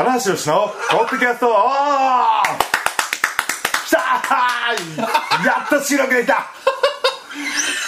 [0.00, 0.54] 棚橋宏の
[0.90, 1.56] ポッドキャストおー
[3.84, 6.46] きたーやっと収録できた。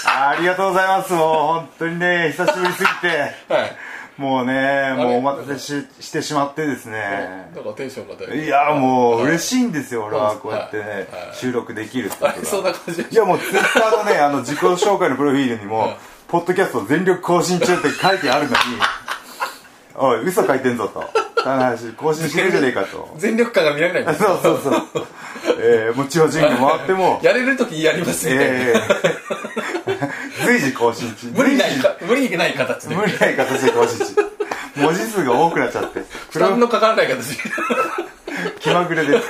[0.05, 1.13] ありがとうございます。
[1.15, 3.09] もう本当にね久しぶりすぎて。
[3.49, 3.77] はい。
[4.21, 7.51] もうねもうお待たせししてしまってですね。
[7.55, 8.45] なんかテンションが高い。
[8.45, 10.37] いやもうはい嬉しいんですよ俺は。
[10.37, 10.97] こうやってねはい。
[10.99, 11.07] はい。
[11.33, 15.97] 収録できるってことあそんなが感じでいやもうツイッターのねあの自己紹介のプロフィールにもはい
[16.29, 18.57] 「ポッドキャスト全力更新中」って書いてあるのに
[19.95, 21.05] おい嘘書いてんぞと
[21.43, 23.15] 棚橋更新してるじゃねえかと。
[23.19, 24.03] 全力感が見られない。
[24.03, 24.71] んですそうそうそ
[25.01, 25.07] う。
[25.61, 27.21] えー、もう地方巡業回っても。
[27.23, 31.71] やれる時やりますみたいな、えー、随時更新中 無理ない
[32.07, 32.95] 無理ない形で。
[32.95, 34.33] 無理ない形で更新中
[34.77, 36.01] 文字数が多くなっちゃって。
[36.31, 37.43] 負担のかからない形で。
[38.61, 39.21] 気まぐれで。
[39.21, 39.29] す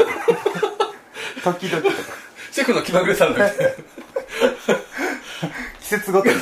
[1.43, 1.83] 時々。
[2.53, 3.75] シェフの気まぐれさんだけ。
[5.81, 6.37] 季節ごとに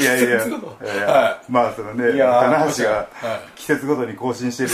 [0.00, 1.42] いやいや。
[1.48, 3.08] まあそのね棚橋がは
[3.56, 4.70] 季節ごとに更新してる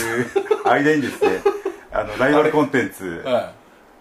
[0.64, 1.40] 間にですね
[1.92, 3.52] あのライバルコンテンツは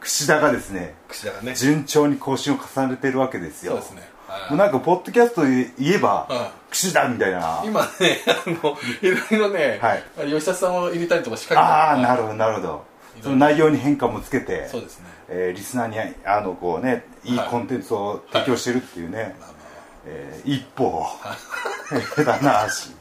[0.02, 1.56] 櫛田がですねい串田がね。
[1.56, 3.74] 順調に更新を重ねてるわけですよ。
[3.74, 4.10] そうですね。
[4.28, 4.50] はい。
[4.52, 7.64] もうなんかポッドキャストで言えばは櫛田みたいな。
[7.66, 10.04] 今ね あの いろいろね、はい。
[10.30, 12.86] 吉田さんを入れたりとか仕掛けてああなるほどなるほど。
[13.24, 15.06] その内容に変化もつけてそうですね。
[15.30, 19.36] えーリスナーにあのこうねいいコンテンツを提供してるっていうね、
[20.06, 21.06] えー一歩
[22.24, 22.92] だ なし。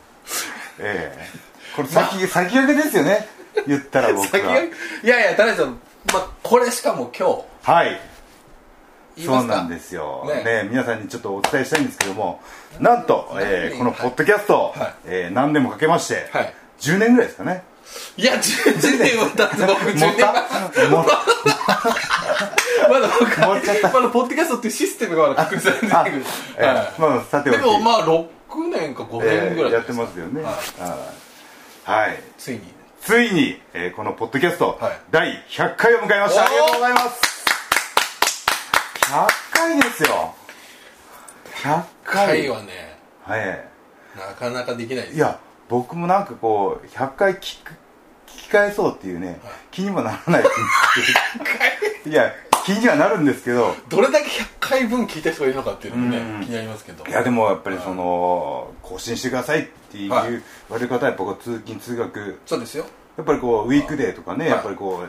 [0.79, 3.29] えーこれ先,、先駆けですよね。
[3.67, 4.59] 言ったら僕は。
[5.03, 5.79] いやいや田中さん、
[6.13, 7.71] まあ、これしかも今日。
[7.73, 8.01] はい。
[9.25, 10.45] そうなんですよ、ね。
[10.45, 12.41] ね皆さんにちょっとお伝えしたいんですけども
[12.81, 14.95] なんと、えーこのポッドキャスト、はい。
[15.07, 16.55] えー何年もかけまして、はい。
[16.81, 17.63] 10年ぐらいですかね
[18.17, 20.33] いや10 10年は経つ僕10年前
[22.89, 23.93] まだ僕もっちゃった。
[23.93, 26.25] まだポッドキャストっていうシステムがまだ確立されてあないけど
[27.09, 28.27] まあさてでもまあ6
[28.71, 30.43] 年か5年ぐらいえーやってますよね。
[31.85, 32.23] はい。
[32.39, 32.61] ついに。
[33.03, 34.99] ついに、えーこのポッドキャスト、はい。
[35.11, 36.47] 第100回を迎えました。
[36.47, 37.45] ありがとうございます。
[39.05, 40.35] 100回ですよ。
[41.63, 42.27] 100回。
[42.27, 43.69] 回はねはい
[44.17, 45.17] なかなかできないです。
[45.17, 45.39] いや
[45.69, 47.75] 僕もなんかこう100回聞く聞
[48.37, 49.41] き返そうっていうね、
[49.71, 50.45] 気にもならない
[52.07, 52.33] いや
[52.65, 53.75] 気にはなるんですけど。
[53.89, 56.41] どれだけ100回分聞いた人がいるのかっていうのもねうん。
[56.45, 57.05] 気になりますけど。
[57.07, 62.41] いやでもやっぱりその、更新してくださいっていうはい言われる方はやっぱこう通勤通学。
[62.47, 62.87] そうですよ。
[63.17, 64.51] やっぱりこうウィークデーとかね、はい。
[64.53, 65.05] やっぱりこ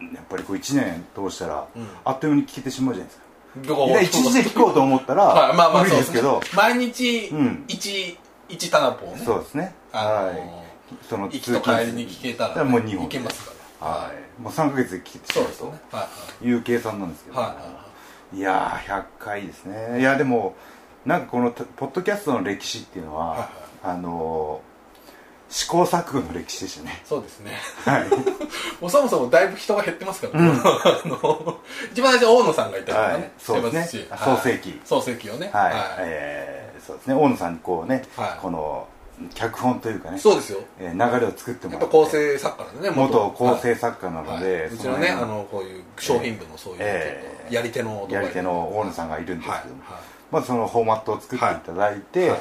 [0.00, 1.88] うやっぱりこう1年通したら、うん。
[2.04, 3.24] あっという間に聞けてしまうじゃないですか。
[3.66, 5.56] どこいや一日で聞こうと思ったら、はい。
[5.56, 6.40] まあまあ無理ですけど。
[6.44, 7.64] そう毎日うん。
[7.66, 8.16] 1
[8.48, 9.22] 一タナポをね。
[9.24, 9.74] そうですね。
[9.92, 10.61] はい
[11.08, 13.86] その行きと帰りに聞けたらだからもう2本いけますから。
[13.88, 14.40] はい。
[14.42, 16.08] もう3ヶ月で聞けてしまうそうですよねとは
[16.42, 16.44] い。
[16.46, 17.54] いう計算なんですけど、はいは
[18.34, 20.00] いやー100回ですね。
[20.00, 20.54] いやでも
[21.04, 23.48] なんかこのポッドキャストの歴史っていうのは、はいはい。
[23.84, 24.72] あのー
[25.52, 27.02] 試行錯誤の歴史でしたね。
[27.04, 27.52] そうですね。
[27.84, 28.08] はい。
[28.80, 30.50] もうそもそもだいぶ人が減ってますから、ね。
[30.64, 31.58] あの
[31.92, 33.20] 一番最初大野さんがいたりとかはい。
[33.20, 34.06] ね、そうですね。
[34.16, 34.80] 創世記。
[34.86, 35.50] 創世記をね。
[35.52, 37.14] はい、えーそうですね。
[37.14, 38.38] 大野さんにこうね、はい。
[38.40, 38.88] この
[39.34, 40.18] 脚本というかね。
[40.18, 40.60] そうですよ。
[40.78, 41.96] えー流れを作ってもやらって。
[41.96, 44.66] っぱ構成作家なんでね元構はい成作家なので、はい。
[44.66, 49.92] うちのねそあのこういう商品部のそういう、ええやり手の男やり手の大野さんがいるんですけども、はい。
[49.94, 50.02] はい。
[50.30, 52.30] まずそのフォーマットを作っていただいて、はい。
[52.30, 52.40] はい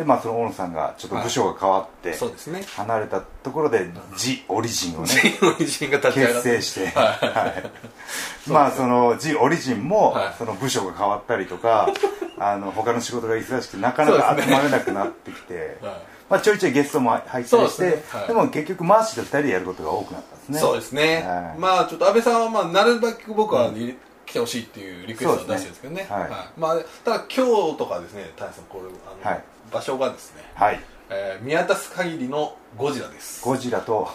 [0.00, 2.62] でまあその大野さんがちょっと部署が変わって、そうですね。
[2.74, 5.08] 離れたところで「ジ・オリジン」をね
[5.58, 8.50] 結成して、ははい。
[8.50, 10.34] まあその「ジ・オリジンも」はい。
[10.38, 11.90] その部署が変わったりとか
[12.38, 15.94] あの他の仕事が忙しくてなかなか集まれなくなってきて、 はい
[16.30, 18.02] まあ、ちょいちょいゲストも入ったりしてで,、ね。
[18.08, 18.32] はい。
[18.32, 20.58] も結局マーシーと2人でやることが多くなったんですね。
[20.60, 21.58] そうですね、はい。
[21.58, 26.06] まあちょっと安倍さんはまあなるべく僕は入れ来てほしいっていうリクエストを出してるんですけどね。
[26.08, 26.34] そうですね。
[26.36, 26.48] はい。
[26.56, 28.82] まあただ今日とかですね田中さんこれ
[29.26, 29.44] あの、はい。
[29.72, 30.80] 場所がですね、はい。
[31.10, 33.42] えー見渡す限りのゴジラです。
[33.44, 34.08] ゴジラと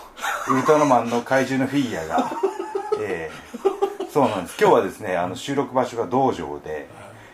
[0.47, 2.31] ウルトラマンの怪獣のフィギュアが、
[3.01, 4.55] えーそうなんです。
[4.57, 6.87] 今日はですねあの収録場所が道場で、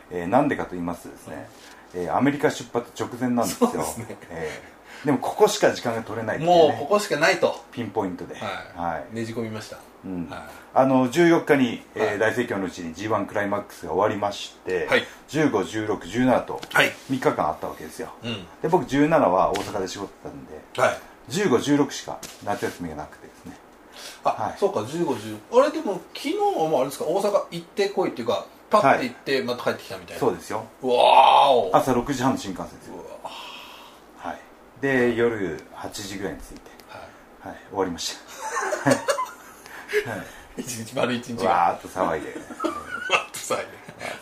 [0.10, 1.48] えーなんでかと言いますとですね、
[1.94, 3.70] えーアメリカ出発直前なんですよ。
[3.70, 4.18] そうですね。
[4.32, 4.71] えー
[5.06, 6.46] でもここしか時間が取れないね。
[6.46, 8.80] もうここしかないと、ピンポイントで、はい。
[8.80, 9.16] はい。
[9.16, 10.28] ねじ込みました、うん。
[10.30, 10.40] はい。
[10.74, 12.20] あの14日に、えーはい。
[12.20, 15.04] 大盛況のうちに g 1クライマックスが終わりまして、はい。
[15.30, 16.92] 151617とはい。
[17.10, 18.46] 3日間あったわけですよ、うん。
[18.62, 20.98] で僕17は大阪で仕事だったんではい。
[21.30, 23.58] 1516しか夏休みがなくてですね。
[24.24, 24.56] あ、はい。
[24.60, 27.06] そうか1510あれでも昨日はもうあれですか？
[27.06, 30.64] 大阪行ってこいっていうかパッて行ってまた帰ってきたみたいな、そうですよ。
[30.82, 30.98] うわー
[31.50, 31.72] お。
[31.74, 32.94] 朝6時半の新幹線ですよ
[34.82, 36.62] で夜8時ぐらいに着いて。
[36.90, 37.50] はい。
[37.50, 38.16] はい終わりまし
[40.58, 42.28] 一日丸一日わーっと騒いで。
[42.30, 42.36] わ
[43.28, 43.56] っとさ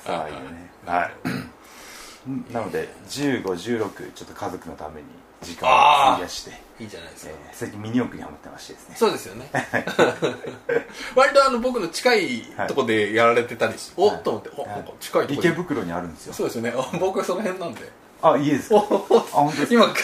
[0.06, 0.69] 騒いでね。
[0.85, 1.11] はい。
[1.25, 2.45] うん。
[2.51, 5.07] なので1516ちょっと家族のために
[5.41, 6.51] 時間を費やして、
[6.81, 8.95] いいじゃないですか、えー最近ミニ四駆にハマってましてですね。
[8.97, 9.50] そうですよね。
[11.15, 14.71] 割とあの僕の近いとこでやられてたりし、おっと思って、おはい。
[14.71, 15.47] なんか近いとこで。
[15.47, 16.33] 池袋にあるんですよ。
[16.33, 16.73] そうですよね。
[16.75, 17.89] あ僕はその辺なんで
[18.21, 19.74] あ家ですあ本当ですか？
[19.74, 19.95] 今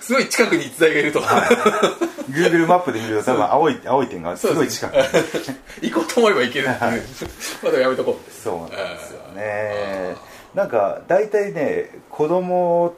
[0.00, 1.20] すごい近くに逸材がいると。
[1.20, 4.94] Google マップで見ると多分青い青い点がすごい近く。
[5.82, 7.02] に 行こうと思えば行けるっていう。
[7.62, 8.30] まだやめとこう。
[8.32, 10.16] そうなんですよね。
[10.54, 12.94] なんか大体ね子供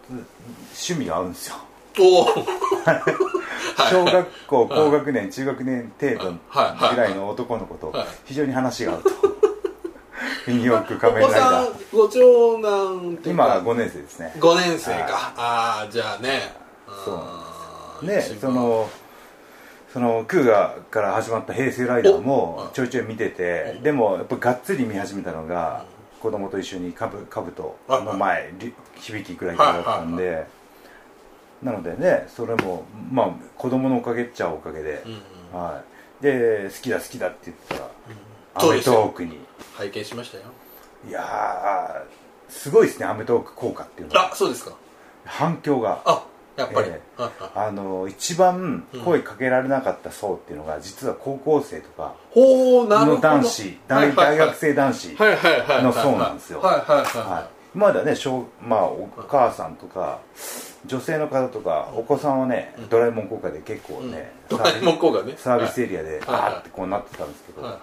[0.72, 1.56] 趣味が合うんですよ。
[1.98, 2.26] おお
[3.90, 6.94] 小学校高学年中学年程度はい。
[6.94, 8.06] ぐらいの男の子とはい。
[8.26, 9.10] 非常に話が合うと
[10.46, 14.32] ミニ四駆仮お面ライダ子さんーご長男っていう今か5年生ですね。
[14.36, 15.02] 5年生はい。
[15.02, 16.54] かああじゃあね。
[17.04, 18.40] そうあーね一番。
[18.40, 18.90] その
[19.92, 25.84] そのクーガから始まった平成ライダーおもちょいちょい見ててでもやっぱがっつり見始めたのが
[26.20, 30.46] 子供と一緒にカブカブトの前り響きくらいだったんで
[31.62, 35.02] なのでねそれもまあ子供のおかげっちゃおかげで、
[35.52, 35.82] は
[36.20, 37.90] い、で好きだ好きだって言ったら
[38.54, 39.38] 『アメトーーク』に
[39.74, 40.44] 拝見しましたよ。
[41.08, 44.14] いやーすごいですね『アメトーーク』効果っていうの。
[44.14, 44.72] はあそうですか。
[45.24, 46.02] 反響が。
[46.04, 46.24] あ
[46.56, 47.66] やっぱり、えああ。
[47.68, 55.16] あの一番声かけられなかった層っていうのが実は高校生とかの男子大大学生男子
[55.82, 56.60] の層なんですよ。
[56.60, 57.60] はいはいはいはい。
[57.74, 60.18] 今まではね小、まあ、お母さんとか
[60.86, 65.34] 女性の方とかお子さんはね、ドラえもん効果で結構ね、ドラえもん効果ね。
[65.36, 66.20] サービスエリアではい。
[66.20, 67.80] バーってこうなってたんですけど、はいはい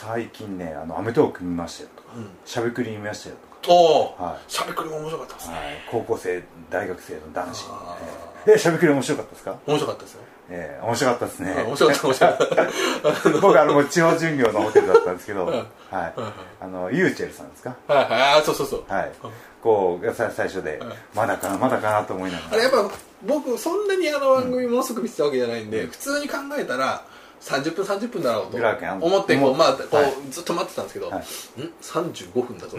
[0.00, 4.52] 最近ね「あのアメトーーク」見ましたよとかうん「しゃべくり」見ましたよとおおはい。
[4.52, 5.58] しゃべくりも面白かったですか、ね。
[5.58, 7.66] はい、高校生大学生の男子。
[8.46, 9.56] でしゃべくり面白かったですか？
[9.66, 10.20] 面白かったですよ。
[10.50, 11.64] えー面白かったですね。
[11.66, 13.30] 面白かった面白かった。
[13.42, 15.64] 僕あのもう地方巡業のホテルだったんですけど、はい。
[16.60, 17.74] あのユーチェルさんですか？
[17.88, 18.22] はいはい。
[18.38, 18.84] あそうそうそう。
[18.88, 19.12] はい。
[19.60, 20.92] こうさ最初で、ん。
[21.14, 22.52] まだかなまだかなと思いながら。
[22.52, 22.88] あれやっぱ
[23.26, 27.02] 僕そんなにあの番組ものすごく見てたわけじゃないんで、普通に考えたら
[27.40, 28.56] 30分30分だろうと
[29.06, 30.12] 思ってこう、まあこう、はい。
[30.30, 31.20] ずっと待ってたんですけど、はい。
[31.20, 31.22] ん
[31.82, 32.76] ？35分だぞ、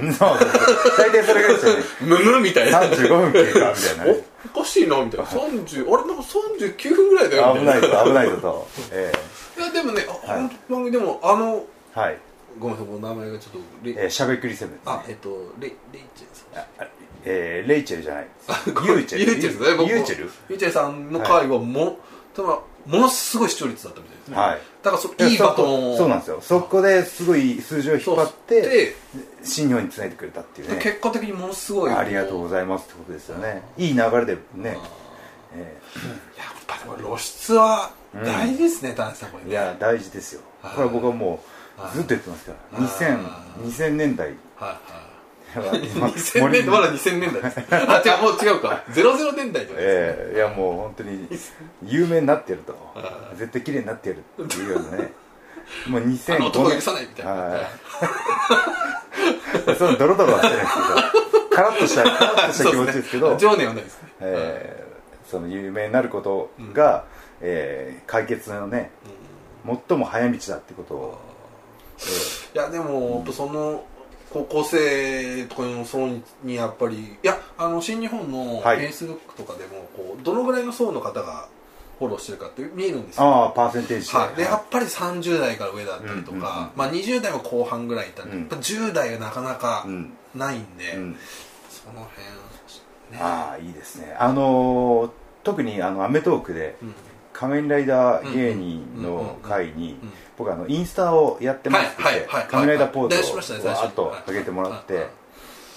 [0.98, 1.84] 大体それがですよね。
[2.02, 2.82] むむみたいな。
[2.82, 4.04] 35分経過みたいな。
[4.06, 4.24] ね
[4.56, 5.26] おおかしいなみたいな。
[5.26, 7.88] 30あれなんか39分ぐらいだよみ危たいな。
[7.88, 9.12] ないぞ危ないぞと、え
[9.58, 10.40] いやでもね、あはい。
[10.40, 12.18] あの番組でもあのーはい、
[12.60, 14.92] ごめんなさい名前がちょっとレ、えー、しゃべくりセブンですね。
[14.94, 15.30] あえっと
[15.60, 16.90] レレイチェルさん。
[17.26, 18.28] えーレイチェルじゃない
[18.68, 19.26] ユーチェル。
[19.26, 20.72] ユーチェルユーチェル？
[20.72, 21.98] さんの回はも,、
[22.40, 24.60] 多分ものすごい視聴率だったみたいですね、はい。
[24.84, 25.98] だからそいいバトンを。
[25.98, 26.40] そうなんですよ。
[26.42, 28.96] そこですごい数字を引っ張ってで
[29.44, 30.80] 新日本につないでくれたっていうね。
[30.82, 31.92] 結果的にものすごい。
[31.92, 33.64] ありがとうございますってことですよね。
[33.78, 34.78] いい流れでね、
[35.54, 35.78] え
[36.38, 39.50] やっぱでも露出は大事ですね、田中さんこれね。
[39.50, 40.42] ーいや大事ですよ。
[40.62, 40.76] はい。
[40.76, 41.44] これは僕はも
[41.78, 42.80] うはいずっと言ってますから。
[42.80, 45.09] あ2000 2000年代はいははい
[45.54, 47.60] 2000 年代まだ2000年代です。
[47.72, 48.84] あ違うもう違うか。
[48.92, 51.28] 00年代じゃないですか、ええいやもう本当に
[51.86, 52.76] 有名になってやると。
[53.36, 55.14] 絶対綺麗になってやるっていうようなね。
[55.88, 57.32] もう2005あの男許さないみたいな。
[57.32, 57.62] はい。
[59.78, 64.90] そのドロドロはしてないですけどカラッとしたカラッとした気持ちですけど情念はないですね、えー
[65.30, 67.04] その有名になることが、
[67.40, 68.90] えー解決のね、
[69.88, 71.20] 最も早道だってことを、
[72.56, 73.84] いやでもやっぱその
[74.32, 76.08] 高校生とかの層
[76.44, 78.80] にやっぱりいやあの新日本のフはい。
[78.80, 81.48] ェイスブックとかでもこうどのぐらいの層の方が
[81.98, 83.24] フォローしてるかって見えるんですよ。
[83.26, 86.46] ああパーセンテージはい、でやっぱり30代から上だったりとか、うんうんうん
[86.76, 88.40] まあ、20代は後半ぐらいいったり、うん。
[88.40, 90.14] やっぱ10代がなかなかうん。
[90.36, 91.16] ないんで、うん。
[91.70, 92.24] その辺
[93.12, 93.20] ね。
[93.20, 94.16] ああいいですね。
[94.20, 95.10] あのー
[95.42, 96.94] 特にあの『アメトーーク』でうん
[97.40, 105.08] 「仮面ライダー芸人」の回にうん僕あのインスタをやってますって仮面ライダーポーズをわーっと上げてもらって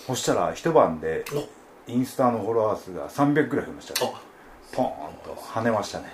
[0.06, 1.62] そしたら一晩でお。
[1.88, 3.94] インスタのフォロワー数が300ぐらい増えました。
[4.00, 6.06] ポーンと跳ねましたね、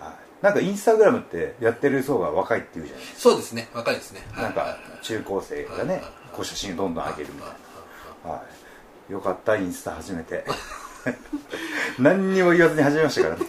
[0.00, 3.68] はい、なんかインスタグラムってやってる層が若いっていうじゃないですそうですね。
[3.74, 4.20] 若いですね。
[4.34, 7.50] かなんか中高生がねこう写真をどんどん上げるみたい
[8.24, 8.30] な。
[8.30, 8.42] は
[9.10, 10.44] い、よかったインスタ始めて
[11.98, 13.44] 何にも言わずに始めましたからね。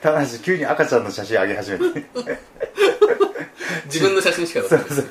[0.00, 2.06] ただし急に赤ちゃんの写真上げ始めて。
[3.86, 4.84] 自分の写真しか出さない。
[4.84, 5.06] そうそう。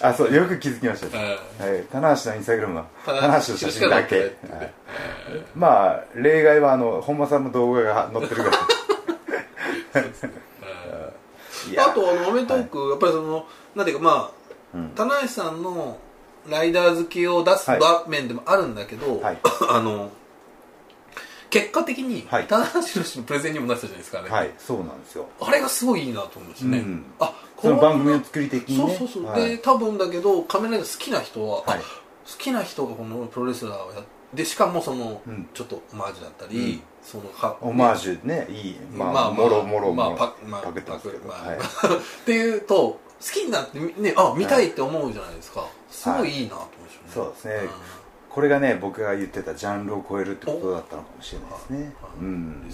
[0.00, 4.34] あそうよく気づきましたね、はい、棚橋のインスタグラムは棚橋の写真だけ、はい。
[5.54, 8.56] まあ例外はあの本間さんの動画が載ってるぐら。
[11.78, 14.30] あとあの『アメトーーク』やっぱりそのなんていうかま
[14.74, 14.86] うん。
[14.86, 15.98] あ棚橋さんの
[16.50, 17.80] ライダー好きを出すはい。
[17.80, 19.38] 場面でもあるんだけど、はい。
[19.68, 20.10] あの
[21.50, 22.46] 結果的にはい。
[22.46, 25.26] 棚橋宏のプレゼンにもなってたじゃないですかね、はいそうなんですよ。
[25.40, 27.04] あれがすごいいいなと思いましたね、うん。
[27.20, 28.96] あこんな番組の作り的にね。
[28.96, 29.48] そうそうそう、はい。
[29.50, 31.80] で多分だけど仮面ライダー好きな人は、あはい。
[31.80, 31.86] 好
[32.36, 35.48] きな人がこのプロレスラーをやっでしかもその、うん。
[35.54, 36.80] ちょっとオマージュだったり、うん。
[37.02, 41.48] そのはオマージュねいいまあ、まあもろもろまあパまあパクってますけど、まあ。
[41.48, 41.60] はい、 っ
[42.26, 45.66] ていうと好きになってみねあ見たいって思うじゃないですか、
[45.98, 46.30] すごい。
[46.30, 47.68] いいなと思うんですよね、そうですね。
[48.30, 51.92] これがね僕が言ってたジャンルを超えるってことだったのかもしれないですね。
[52.20, 52.70] ううん。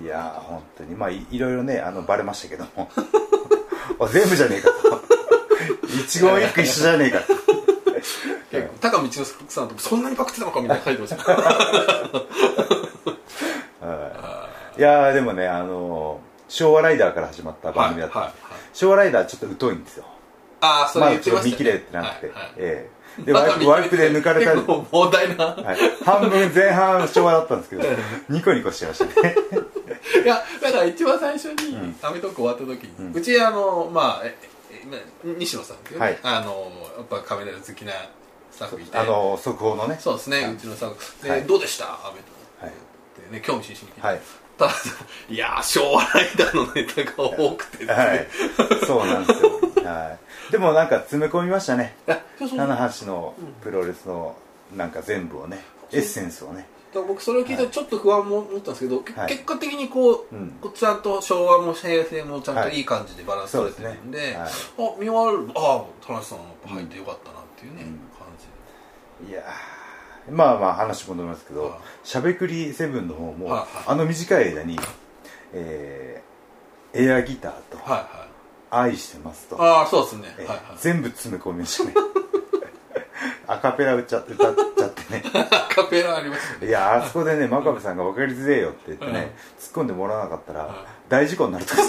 [0.00, 0.94] いやー本当に。
[0.94, 2.88] まあいいろいろねあのバレましたけども。
[4.00, 5.02] あ全部じゃねえかと。
[5.86, 7.34] 一言一句一緒じゃねえかと。
[8.80, 11.16] 高道之さんとそんなにパクってたのかみたいな書いてました
[13.84, 14.80] はい。
[14.80, 18.60] いやーでもねあの昭和ライダーから始まった番組だったはいはいはい。
[18.72, 20.04] 昭和ライダーちょっと疎いんですよ
[20.60, 22.52] ああそれま言ってま見切れってなくて、はいはい。
[22.58, 22.88] え
[23.18, 23.22] え。
[23.24, 27.82] でワイプワイプで抜かれた結構膨大な、はい、半分前半昭和だったんですけど
[28.28, 29.34] ニコニコしてましたね。
[30.24, 33.12] いやだから一番最初にん『アメトーーク』終わった時に、うん。
[33.12, 34.28] うちあのまあ
[35.24, 36.18] 西野さんっていうね、はい。
[36.22, 37.92] あのやっぱカメラ好きな
[38.52, 38.96] スタッフいて。
[38.96, 39.98] あの速報のね。
[40.00, 40.54] そうですね、はい。
[40.54, 41.22] うちのスタッフ。
[41.24, 41.42] で、はい。
[41.44, 41.86] どうでした？
[41.86, 42.14] アメトーー
[42.60, 42.74] クはいっ
[43.28, 44.20] てね興味津々に聞いて、はい。
[44.58, 44.72] ただ
[45.28, 48.26] いやー昭和ライダーのネタが多くてですね、はい。
[48.86, 50.18] そうなんですよ、は
[50.48, 51.96] い、でもなんか詰め込みましたね。
[52.06, 52.58] いやそうそう。
[52.58, 54.36] 七橋のプロレスの
[54.76, 55.60] なんか全部をね
[55.92, 56.66] エッセンスをね。
[56.94, 59.28] 僕それを聞いてちょっと不安も持ったんですけど、けはい。
[59.28, 60.58] 結果的にこう,、うん。
[60.74, 62.78] ちゃんと昭和も平成もちゃんとはい。
[62.78, 64.82] いい感じでバランス取れてるんで,、そうですね。
[64.82, 64.92] はい。
[64.94, 67.86] あ見終わるああ田中さん入ってよかったなっていうね、うん。
[67.86, 68.26] 感
[69.26, 71.72] じいやーまあまあ話戻りますけどはい
[72.04, 73.68] 「しゃべくりセブン」の方も、はいはい。
[73.86, 74.78] あの短い間に、
[75.52, 76.28] えー
[76.94, 78.27] エアギターとはいはい
[78.70, 80.76] 「愛してますと」ああそうですね、えーはいはい。
[80.78, 81.94] 全部詰め込みましたね。
[83.46, 85.22] アカペラ歌っちゃ歌っちゃってね。
[85.50, 86.68] アカペラありますね。
[86.68, 89.16] いやあそこでね真壁さんが分かりづれえよって言ってね、うん
[89.58, 90.74] 突っ込んでもらわなかったら、うん
[91.08, 91.82] 大事故になるとか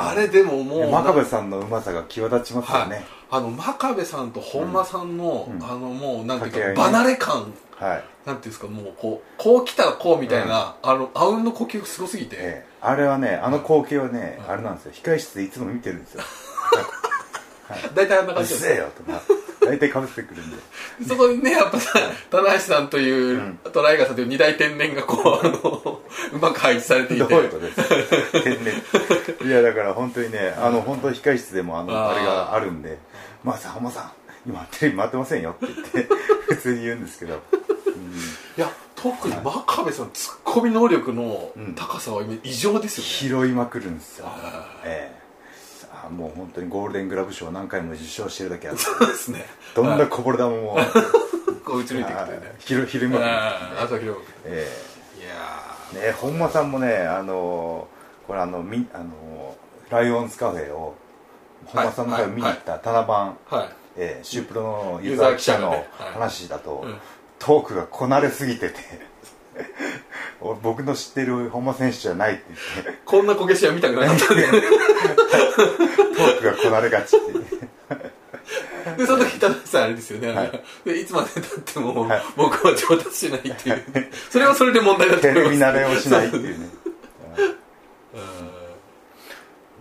[0.00, 2.88] あれでももう真壁さんのうまさが際立ちますよはい。
[2.90, 5.64] ね、あの真壁さんと本間さんの、うん。
[5.64, 12.68] あのもうなんていうか離れ感はい、なんていうんですかもうこうこう来たらこうみたいな、あのあうんの呼吸がすごすぎて、ええ。
[12.80, 14.92] あれはねあの光景はね、あれなんですよ。
[14.92, 16.22] 控室でいつも見てるんですよ。
[17.94, 18.78] 大体あんなう感じです。
[18.78, 19.20] よとか
[19.64, 20.56] 大体かぶってくるんで。
[21.06, 23.58] そこにねやっぱさ棚橋さんという、うん。
[23.72, 26.00] トライガーさんという二大天然がこうあの
[26.32, 27.24] うまく配置されていて。
[27.24, 28.74] どういうことです天然。
[29.44, 32.98] いやだから本当にねあの本当控室でもあのあれがあるんで
[33.44, 34.12] 「まあさん浜さん
[34.46, 36.14] 今テレビ回ってませんよ」って言って
[36.48, 37.57] 普通に言うんですけど、うん
[38.58, 41.74] いや特に真壁さんツッコミ能力のうん。
[41.76, 44.26] 高さは今異常ですよね、拾いまくるんですよ。
[44.28, 45.86] あええ。
[46.06, 48.82] あもう本当にゴールデングラブ賞何回も受賞してるだけあって。
[48.82, 49.44] そうですね。
[49.76, 50.76] どんなこぼれ玉も。
[51.64, 52.54] こう打ち抜いていくというね。
[52.58, 54.68] 拾拾いまくるんですよ朝広くえ
[55.20, 55.28] いや
[56.02, 57.86] えね本間さんもねあの
[58.26, 59.56] これあのみあの
[59.90, 60.96] ライオンズカフェを
[61.66, 63.68] 本間さんの方見に行った棚番、ーはい。
[63.96, 66.98] えーシュープロのユーザー記者の話だと、うん
[67.38, 68.76] トークがこなれすぎてて。
[70.40, 73.00] 俺 僕の知ってる本間選手じゃないって言って。
[73.04, 74.46] こんなこけしは見たくなかったんで。
[74.46, 77.68] トークがこなれがちって
[78.96, 80.62] でその時田中さんあれですよね、はい。
[80.84, 82.22] でいつまでたっても、はい。
[82.36, 83.84] 僕は上達しないっていう。
[84.30, 85.50] それはそれで問題だとテ思います。
[85.50, 86.66] レビ慣れをしないっていうね。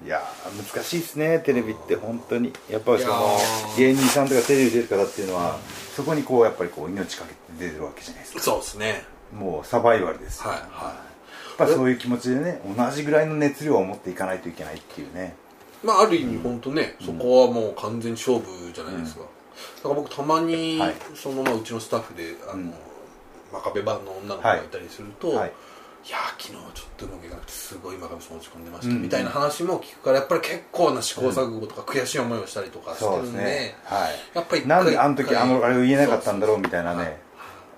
[0.03, 2.53] ういやー難しいですねテレビって本当に。
[2.69, 3.77] やっぱりそのー。
[3.77, 5.57] 芸人さんとかテレビ出る方っていうのは
[5.95, 8.39] そこにこうやっぱりこう命かけて出てるわけじゃないですか。
[8.39, 9.03] んそうですね。
[9.33, 10.43] もうサバイバルです。
[10.43, 15.35] よはいはやっぱりそういう気持ちでね同じぐらいの熱量を持っていかないといけないっていうね。
[15.83, 19.27] いまあある意味本当ね、そこはもう完全勝負じゃないですか、だ
[19.83, 20.95] から僕たまに、はい。
[21.15, 22.73] そのまあうちのスタッフであの、うん。
[23.51, 25.53] 真壁版の女の子がいたりすると、はい。
[26.05, 29.01] いやー昨日ちょっとうまくいかなくてすごい真壁さん落ち込んでました、うん。
[29.01, 33.75] みたいな話も聞くからやっぱり結構な試行錯誤とか悔しい思いをしたりとかしてるんでですね。
[33.83, 34.11] はい。
[34.33, 37.19] やっぱりなんであの時あのあれを言えなかったんだろうみたいなね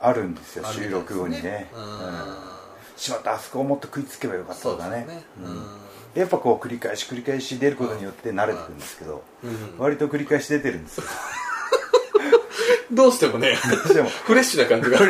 [0.01, 1.69] あるんですよ収録後にね。
[1.75, 1.83] うん。
[1.83, 2.49] うん
[2.99, 5.05] しまったあそこをもっと食いつけばよかったそうとかね。
[5.05, 5.63] ねうん。
[6.15, 9.23] やっぱこう繰り返し繰り返し出ることによって慣れてくるんですけど
[9.77, 11.05] 割と繰り返し出てるんですよ。
[12.91, 14.09] どうしてもねしても。
[14.09, 15.05] フレッシュな感じが ま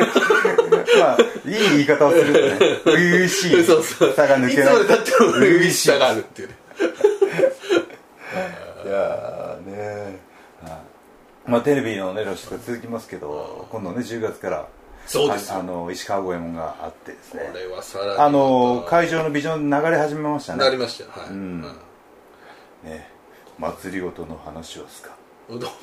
[1.14, 1.16] あ
[1.48, 2.50] いい言い方をするとね
[2.84, 4.52] 初々しいそうそう差が抜い。
[4.54, 6.54] つまけないでたっても初々しさがあるっていうね。
[8.84, 10.20] いやーね
[10.62, 10.72] はい。
[11.50, 14.68] まあテレビのね露出が続きますけど今度ね10月から
[15.06, 15.56] そうですよ。
[15.56, 17.48] ああの石川五右衛門があってですね。
[17.52, 20.64] これはさらにあの会場のビジョン流れ始めましたね。
[20.64, 21.10] なりましたよ。
[21.12, 21.62] はい、うん。
[22.84, 23.08] ね。
[23.58, 25.16] 祭りごとの話をすか。
[25.48, 25.70] うどん。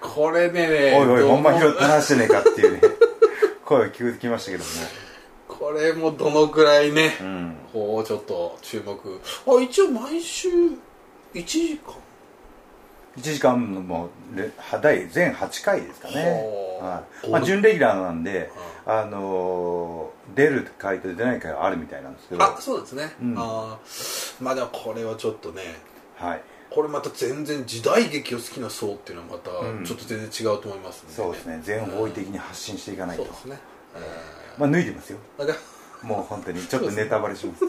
[0.00, 2.80] これでねおいおいほんま拾って話してねえかっていうね。
[3.64, 4.64] 声を聞こえてきましたけど
[5.46, 7.56] これもどのくらいね、もうん。
[7.72, 9.20] こうちょっと注目。
[9.46, 10.48] あ一応毎週
[11.34, 11.94] 1時間
[13.16, 14.50] 1時間もレ
[14.80, 16.44] 第全8回ですかね。
[16.80, 17.30] はい。
[17.30, 18.50] まあ、準レギュラーなんで、
[18.86, 22.44] あのー出る回と出ない回があるみたいなんですけど。
[22.44, 23.34] あそうですね、うん。
[23.36, 24.44] あー。
[24.44, 25.62] まあでもこれはちょっとね
[26.16, 26.42] はい。
[26.70, 29.84] これまた全然時代劇を好きな層っていうのはまたうん。
[29.84, 31.60] ちょっと全然違うと思いますんで、そうですね。
[31.64, 33.58] 全方位的に発信していかないと、そうですね、
[34.56, 35.18] まあ脱いでますよ。
[36.02, 36.20] も。
[36.20, 36.62] う本当に。
[36.62, 37.64] ちょっとネタバレします。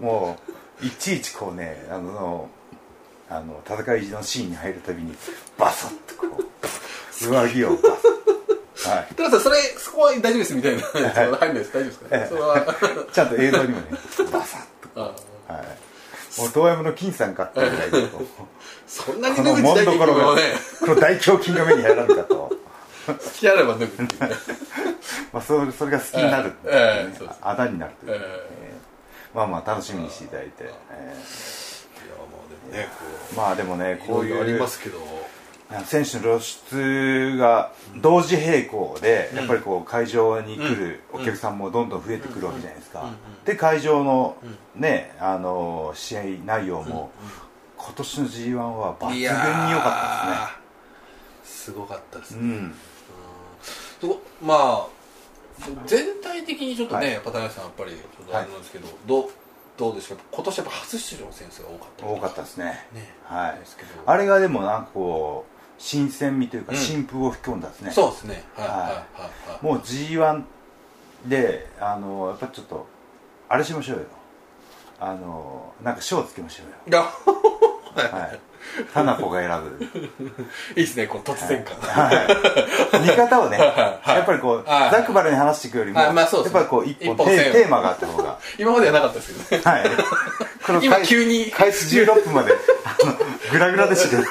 [0.00, 0.38] も
[0.82, 2.48] ういちいちこうねあの
[3.28, 5.14] あの戦いのシーンに入るたびに
[5.58, 8.90] バサッとこう上着をバサッ。
[8.96, 9.14] はい。
[9.14, 10.82] 田中さんそれそこは大丈夫ですみたいな。
[11.10, 11.72] 入んないです。
[11.72, 13.06] 大丈夫ですか、それは。
[13.12, 13.86] ちゃんと映像にもね
[14.32, 14.60] バサッ
[14.94, 15.00] あと
[15.52, 16.40] はい。
[16.40, 18.08] もう遠山の金さんかってぐらいで
[18.86, 20.42] そんなにこの脱ぐ時代劇もんどころがもね。
[20.80, 22.34] この大胸筋が目に入らんかと、
[23.06, 24.08] 好きあれば脱ぐ
[25.32, 26.52] まあ、それそれが好きになる
[27.40, 28.20] あだになるという、ええ。
[28.20, 28.86] えー
[29.36, 31.65] まあまあ楽しみにしていただいて、えいやもうでも
[32.72, 32.88] ね
[33.36, 34.98] まあでもねうこういうありますけど。
[35.84, 43.10] 選手の露出が同時並行で、やっぱりこう会場に来るお客さんもどんどん増えてくるわけじゃないですか、
[43.44, 44.36] で会場の
[44.76, 47.10] ね、あの試合内容も、
[47.76, 49.40] 今年の g 1は抜群に良かっ
[50.28, 50.52] た
[51.42, 52.74] ですすごかったですね、うん。
[54.40, 54.86] まあ
[55.86, 57.14] 全体的にちょっとね、はい。
[57.14, 59.22] やっぱ田中さんやっぱりちょっとあれなんですけど、どう？
[59.24, 59.30] ど
[59.92, 60.22] うですか？
[60.32, 62.06] 今年やっぱ初出場の選手が多かった。
[62.06, 62.64] 多かったですね。
[62.92, 63.14] ね。
[63.24, 63.58] はい。
[64.06, 66.78] あれがでもなんかこう新鮮味というかうん。
[66.78, 68.44] 新風を吹き込んだですね、そうですね。
[68.56, 69.64] はいはい。
[69.64, 70.42] もう g 1
[71.26, 72.86] であのやっぱちょっと
[73.48, 74.04] あれしましょうよ。
[74.98, 77.00] あのなんか賞つけましょうよ。
[77.96, 78.40] はい
[78.92, 79.84] タナコが選ぶ。
[80.76, 82.12] いいですねこの突然感、は
[82.94, 83.00] い。
[83.00, 84.10] 見方をね、はい。
[84.10, 84.90] やっぱりこう、はい。
[84.90, 89.78] ざくばらに話していくよりも、やっぱりこう一本テテーマがあった方が、 今まではなかったですけどね。
[89.78, 89.90] はい。
[90.66, 91.50] この今開急に。
[91.50, 92.52] 開始16分まで、
[93.52, 94.28] グラグラでしたけど、行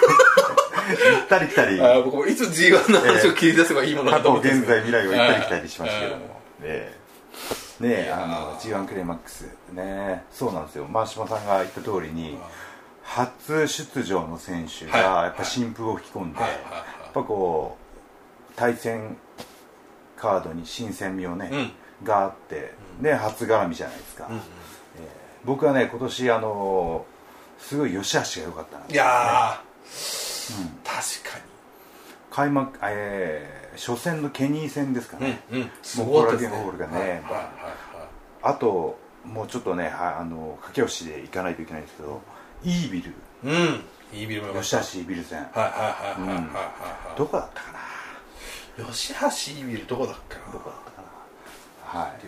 [1.24, 4.50] ったり来たり、僕もいつ G1 の話を切り出せばいいものかと思って。
[4.50, 6.22] 現在未来を行ったり来たりしましたけどはい。
[6.22, 7.06] も、ええ
[7.80, 10.86] ねえ、あの、G1 クレイマックス、ねそうなんですよ。
[10.86, 12.38] 真島さんが言った通りに、
[13.06, 15.24] 初出場の選手が、はい。
[15.26, 19.18] やっぱ新風を吹き込んで、やっぱこう対戦
[20.18, 21.72] カードに新鮮味をね、うん。
[22.04, 24.32] があって、で初絡みじゃないですか、う
[25.46, 27.06] 僕はね今年あの
[27.58, 31.46] すごい良し悪しが良かったないやー、確か
[32.32, 35.70] 開幕、えー初戦のケニー戦ですかにね、うんうん。
[35.84, 36.58] すごかったですね。
[36.58, 37.22] ホールがね
[38.42, 42.22] あともうちょっとねはあの駆け押しで行かないといけないんですけど
[42.66, 43.14] イービル。
[43.44, 43.82] うん。
[44.14, 46.46] いいビルもよかった吉橋イービル戦はいはいはいはいはいはい。
[46.46, 47.72] はいどこだったか
[48.78, 48.86] な？
[48.92, 49.14] 吉
[49.54, 50.52] 橋いいビルどこだっけな？
[50.52, 51.02] どこだったか
[51.94, 52.00] な？
[52.02, 52.20] はい。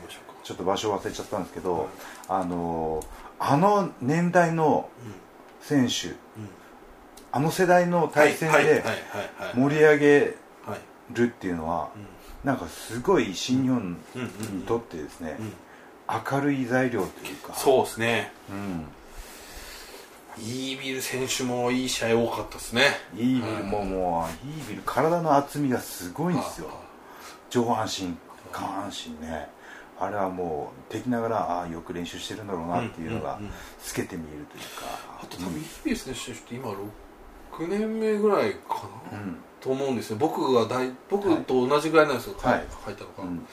[0.44, 1.90] ちょっと場所忘れちゃったんですけど、
[2.30, 3.04] あの
[3.40, 4.90] あの年代の
[5.62, 6.16] 選手、うん。
[7.34, 8.82] あの世代の対戦で
[9.54, 10.80] 盛り上げはい
[11.14, 11.90] るっていうのは、
[12.46, 13.98] なんかすごい新日本
[14.54, 15.54] にとってですね、うん。
[16.34, 17.54] 明るい材料というか。
[17.54, 18.32] そうですね。
[18.50, 18.86] うん、
[20.40, 22.84] イービル選手もいい試合多かったですね。
[23.16, 26.70] イービルももうイービル体の厚みがすごいんですよ。
[27.50, 28.16] 上半身
[28.52, 29.50] 下半身ね。
[30.00, 33.40] あれはもう敵ながらああよく練習してるんだろうなっていうのが
[33.80, 34.86] 透けて見えるというか。
[35.24, 39.38] あと多分イービル選手って今6年目ぐらいかな、うん。
[39.60, 40.18] と思うんですよ。
[40.18, 42.66] 僕が大僕と同じぐらいなんですよ、はい。
[42.86, 43.48] 書いたのが、うん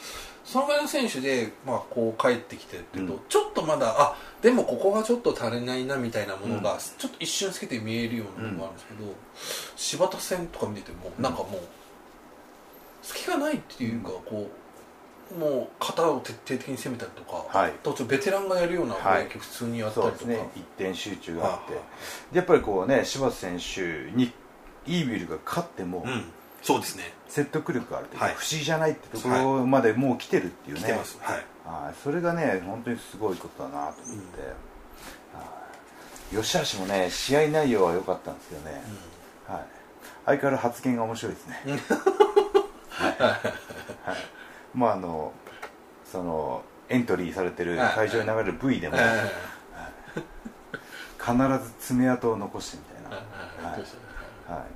[0.45, 3.21] そのぐらいの選手で、まあ、こう帰ってきてっていうと、うん。
[3.29, 9.15] ちょっとまだあでもここがちょっと足りないなみたいなものが、ちょっと一瞬つけて見えるようなものがあるんですけど、
[9.77, 11.61] 柴田戦とか見てても、なんかもう
[13.03, 14.51] 隙がないっていうか、こ
[15.35, 17.73] うもう型を徹底的に攻めたりとか、はい。
[17.83, 19.25] 途中ベテランがやるような攻はい。
[19.25, 20.51] 撃を普通にやったりとか、そうですね。
[20.55, 21.83] 一点集中があって、はい。
[22.33, 24.31] でやっぱりこうね柴田選手に
[24.87, 26.25] イービルが勝ってもうん、
[26.65, 27.13] そうですね。
[27.29, 28.35] 説得力があるというか、はい。
[28.35, 31.45] 不思議じゃないってところまでもう来てるっていうね、来てます、はい。
[31.65, 31.95] はい。
[32.03, 34.41] それがね本当にすごいことだなと思って、
[36.33, 36.43] はい。
[36.43, 38.83] 吉橋もね試合内容は良かったんですけどね、
[39.47, 39.67] はい、
[40.25, 41.61] 相変わらず発言が面白いですね、
[42.89, 43.13] はい。
[43.19, 43.39] はい。
[44.75, 45.33] まああの
[46.11, 47.95] そのエントリーされてるはい。
[47.95, 49.07] 会場に流れる V でも、はい。
[51.21, 51.33] 必
[51.65, 53.81] ず爪痕を残してみたいな、はい。
[54.51, 54.67] はい、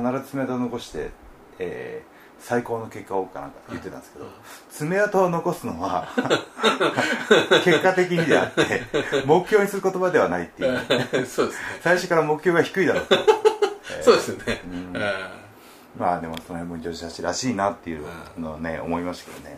[0.00, 1.10] 必ず爪痕を残して、
[1.58, 4.26] えー最高の結果をかなんか言ってたんですけど、
[4.68, 6.08] 爪痕を残すのは
[7.64, 8.82] 結果的にであって
[9.24, 10.80] 目標にする言葉ではないっていう、
[11.24, 11.80] そうですね。
[11.82, 13.16] 最初から目標が低いだろうと、
[14.02, 14.92] そうですよね、うん。
[14.96, 15.30] え
[15.96, 18.04] まあでもその辺も女子たちらしいなっていう
[18.36, 19.56] のをね思いましたけどね、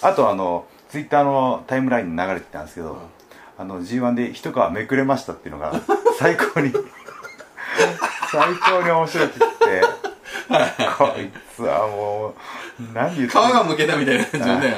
[0.00, 3.02] あとあのツイッターのタイムラインに流れてたんですけど、
[3.58, 5.74] あの G1 で一皮めくれましたっていうのが
[6.18, 6.72] 最高に
[8.30, 10.04] 最高に面白くって。
[10.98, 12.34] こいつはもう
[12.92, 14.68] 何言って皮がむけたみたいな感じ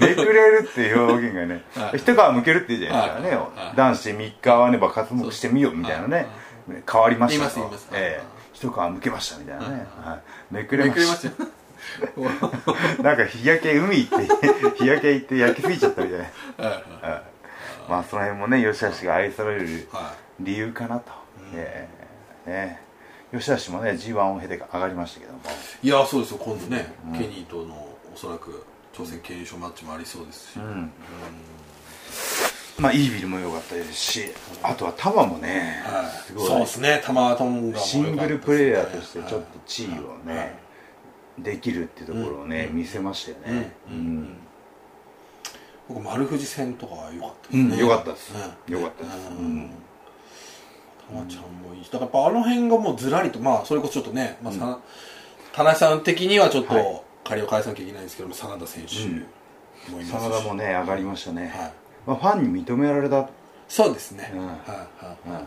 [0.00, 1.98] めくれるっていう表現がね、はい。
[1.98, 3.36] 一皮むけるって言うじゃないですかね、はい。
[3.36, 6.26] はい男子3日はねば活目してみようみたいなね、
[6.90, 8.22] 変わりましたと言いええ。
[8.52, 10.54] 一皮むけましたみたいなね、はい。
[10.54, 16.64] めくれめましたなんか日焼け海行って 日焼け行って焼きすぎちゃったみたいな。
[16.68, 17.10] はいはい。
[17.10, 17.22] はい。
[17.88, 21.12] まあその辺もね吉橋が愛されるは理由かなと、
[21.54, 21.91] ええ
[22.46, 22.80] ね。
[23.32, 25.38] 吉橋もね G1 を経て上がりましたけども。
[25.82, 26.38] いいやそうですよ。
[26.38, 27.74] 今度ね、ケニーとの
[28.14, 30.90] おそらく挑戦権優勝マッチもありそうですし、うん。
[32.78, 34.24] まあイービルも良かったですし
[34.62, 36.06] あとはタマもね、はい。
[36.26, 36.46] すごい。
[36.46, 37.00] そうですね。
[37.04, 39.90] タマトンガもシングルプレイヤーとしてちょっとはい地位を
[40.26, 41.42] ね、はい。
[41.42, 43.72] できるっていうところをね、見せましたよね。
[43.90, 44.18] ううん。
[44.24, 44.36] ん、
[45.88, 48.32] 僕丸藤戦とかは良かったですうんね、良かったです。
[48.34, 49.14] ね良かったです。
[49.30, 49.70] ううん
[51.12, 54.78] んタマちゃんもいいしだからやっぱあの辺がもうずらりとまあそれこそちょっとね、まあさ
[55.52, 56.82] 田中さん的にはちょっはい。
[56.82, 61.72] と借りを返さなきゃいけないんですけども真田選手もいますし、真田もね上がりましたね、はい。
[62.04, 63.28] まあ、ファンに認められた。
[63.68, 64.40] そうですね、うん。
[64.40, 65.46] はいはいはい、うん。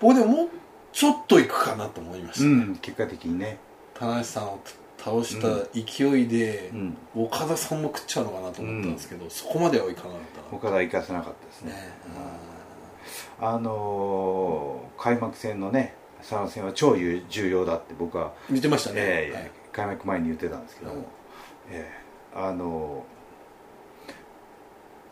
[0.00, 0.48] 僕でももう
[0.92, 2.76] ちょっといくかなと思いました、うん。
[2.76, 3.58] 結果的にね。
[3.92, 4.60] 田中さんを
[4.96, 6.96] 倒した勢いで、うん。
[7.14, 10.56] 岡田さんも食っちゃうのかなと思ったんですけど、そこまではいかなかった。
[10.56, 11.72] 岡田行かせなかったですね。
[11.72, 11.78] ね
[13.40, 19.50] あのー開幕戦のね佐野戦は超重要だって僕は、見てましたね、ええはい。
[19.72, 21.02] 開幕前に言ってたんですけども、うん。
[21.70, 21.90] ええ
[22.34, 23.18] あのー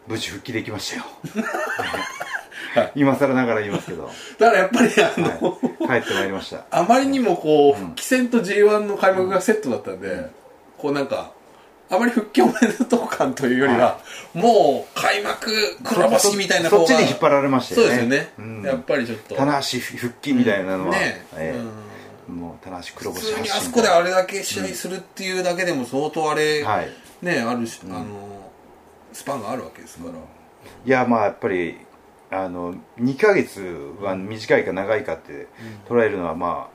[0.08, 1.04] 無事復帰できましたよ、
[2.74, 2.92] はい。
[2.94, 5.58] 今更ながら言いますけど、だからやっぱりあの、
[5.88, 6.64] はい、帰ってまいりました。
[6.70, 7.86] あまりにもこう、うん。
[7.86, 10.30] 復帰戦と G1 の開幕がセットだったんで、
[10.78, 11.32] こうなんか
[11.88, 14.00] あまり復帰おめでとう感というよりは、
[14.34, 15.50] もう開幕
[15.84, 17.96] 黒星みたいなそっちに引っ張られましたよね。
[17.98, 18.62] そうですよね、うん。
[18.62, 19.36] やっぱりちょっと。
[19.36, 21.26] 棚橋復帰みたいなのは、ね。
[21.34, 21.58] ええ。
[22.28, 22.36] うん。
[22.36, 26.90] もう棚橋黒普星通にあそこであれだけ試合するっていうだけでも相当あれ、はい。
[27.22, 28.50] ねあるし、あの
[29.12, 30.14] スパンがあるわけですから、い
[30.84, 31.78] やまあやっぱり
[32.30, 33.60] あの2ヶ月
[34.00, 35.46] は短いか長いかって
[35.88, 36.68] 捉えるのはま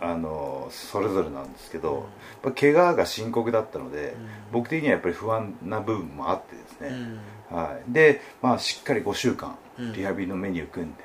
[0.00, 2.08] あ、あのそれぞれなんですけど、
[2.44, 4.14] ぱ怪我が深刻だったので、
[4.52, 7.18] 僕的にはやっぱり不安な部分もあってですね、
[7.50, 9.92] はい、で、まあ、しっかり5週間うん。
[9.92, 11.04] リハビリのメニュー組んで、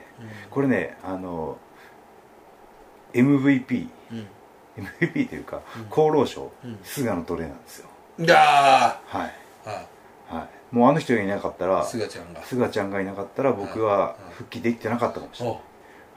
[0.49, 1.57] これねあの
[3.13, 3.87] MVP、
[4.77, 6.79] MVP というか、厚労省、うん。
[6.83, 7.89] 菅野トレーナーですよ。
[8.19, 9.85] いやはい、ーは
[10.27, 12.43] はい、もうあの人がいなかったらい菅ちゃんが。
[12.43, 15.61] 菅ちゃんがいなかったら僕は復帰できてなかったかもしれない、お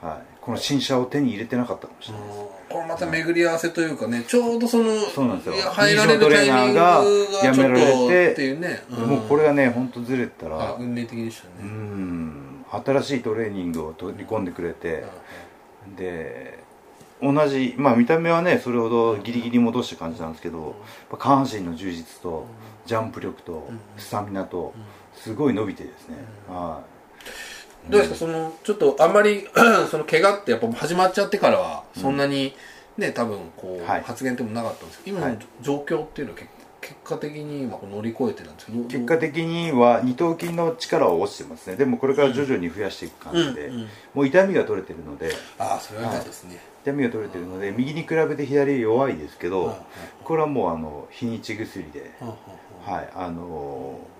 [0.03, 2.27] はい、この新車を手に入れてなかったかもしれない。
[2.27, 2.39] です、
[2.69, 5.55] これまた巡り合わせというかねちょうどそのそうなんですよ。
[5.71, 8.93] 入られるタイミングがちょっと辞められてっていうね、ん。
[8.93, 12.65] もうこれがね本当ずれてたらあ運命的でしたうね、ん。
[12.69, 15.05] 新しいトレーニングを取り込んでくれて、
[15.95, 16.59] で
[17.21, 20.75] 同じまあ見た目はねそれほどギリギリ戻した感じなんですけど、
[21.09, 22.45] 下半身の充実と
[22.85, 24.73] ジャンプ力とスタミナと
[25.15, 26.17] すごい伸びてですね、
[26.49, 26.92] はい
[27.89, 28.15] どうですか？
[28.17, 29.47] そのちょっとあんまり
[29.91, 32.53] その怪我ってやっぱ始まっちゃってからはそんなに
[32.97, 34.03] ね、多分こう、はい。
[34.03, 35.45] 発言でもなかったんですけど今のはい。
[35.61, 36.49] 状況っていうのは結
[36.81, 41.77] 結果的に今こう乗り越えてなんですけど結果的には二頭筋の力は落ちてますね。
[41.77, 45.31] でもこれから徐々に増やしていく感じで、うんうんもう痛みが取れてるので。
[45.57, 49.77] ああそれは良かったですね、痛みが取れてるので右に比べて左弱いですけど、はいはい
[50.25, 52.11] これはもうあの日にち薬で、
[52.85, 54.13] はいあのー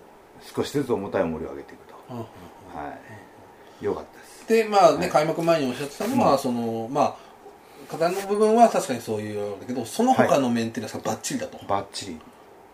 [0.56, 3.00] 少しずつ重たい重りを上げていくと、はい、
[3.84, 4.48] よかったです。
[4.48, 5.10] でまあね、はい。
[5.10, 7.16] 開幕前におっしゃってたのは、そのまあ
[7.90, 12.20] 肩の部分は確かにそういうようだけどその他のメンテナンスがバッチリだと、バッチリ。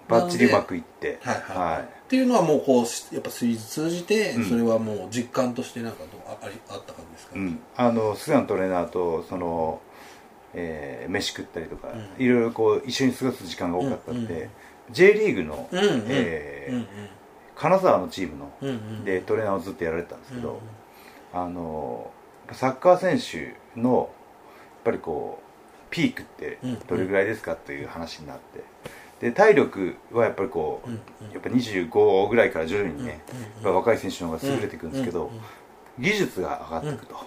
[0.07, 1.19] バッチリうまくいって。
[1.21, 1.81] はいはい。
[1.83, 4.45] っていうのはもうこうしやっぱシリーズ通じて、うん。
[4.45, 9.81] それはもう実感としてなんかどうあありあった感じですか、うん、あの菅野トレーナーとその、
[10.55, 12.23] えー飯食ったりとか、うん。
[12.23, 14.49] いろいろこう一緒に過ごす時間が多かったので、うんうん
[14.91, 16.03] J リーグの、うんうん。
[16.07, 16.87] えーうん
[17.55, 20.61] 金沢のチームの、うんうんでトレーナーをずっとやられてたんですけど、
[21.33, 22.11] あの
[22.51, 23.19] サッカー選
[23.75, 24.07] 手のやっ
[24.85, 28.63] ぱりこうピークってどれぐらいですかっていう話になって。
[29.19, 30.89] で体力はやっぱりこう、
[31.33, 33.19] やっぱ25ぐらいから徐々にね、
[33.61, 35.29] 若い選手の方が優れていくんですけど、
[35.99, 37.21] 技術が上がっていくと、は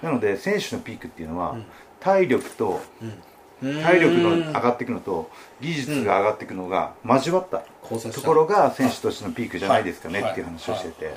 [0.00, 1.66] いなので選手のピークっていうのは、うん。
[2.00, 3.22] 体力とうん。
[3.60, 5.30] 体力の上がっていくのと
[5.60, 7.64] 技術が上がっていくのが交わった
[8.12, 11.12] ところが選手としてのピークじゃないですかねっていう話をしてて、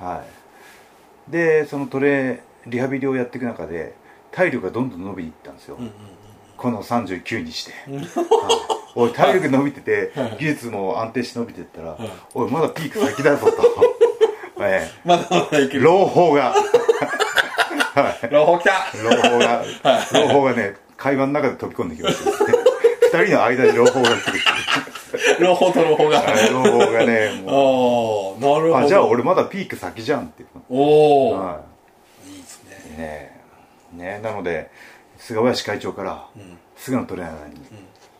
[0.00, 0.45] はい、
[1.28, 3.94] でそのトレリハビリをやっていく中で
[4.30, 5.92] 体力がどんどん伸びていったんですよ、うんうん
[6.56, 8.08] この39にして、はい。
[8.94, 11.98] おい体力伸びてて技術も安定して伸びていったら、
[12.32, 13.52] おいまだピーク先だぞと、
[14.64, 15.84] えまだまだいけえる。
[15.84, 16.54] 朗報が。
[18.30, 18.86] 朗報来た。
[19.02, 19.64] 朗報が。
[20.12, 22.58] 朗報がね会話の中で飛び込んできましたね
[23.12, 24.40] 二人の間に朗報が来る
[25.40, 26.22] 朗報と朗報が。
[26.22, 28.88] がねもああなるほど。
[28.88, 30.48] じゃあ俺まだピーク先じゃんっていう。
[30.68, 31.62] おお、は
[32.26, 32.30] い。
[32.38, 33.40] いですね。
[33.94, 34.70] いねねなので
[35.18, 36.58] 菅林会長からん。
[36.76, 37.60] 菅野トレーナーに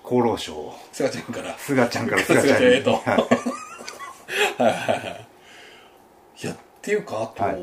[0.05, 0.74] 厚労省を。
[0.92, 1.57] すがちゃんから。
[1.59, 2.59] 菅ちゃんから菅ちゃんに。
[2.59, 2.92] 菅ちゃんへと。
[2.96, 3.14] は
[6.38, 6.42] い。
[6.42, 7.57] いやっていうかあと、はい。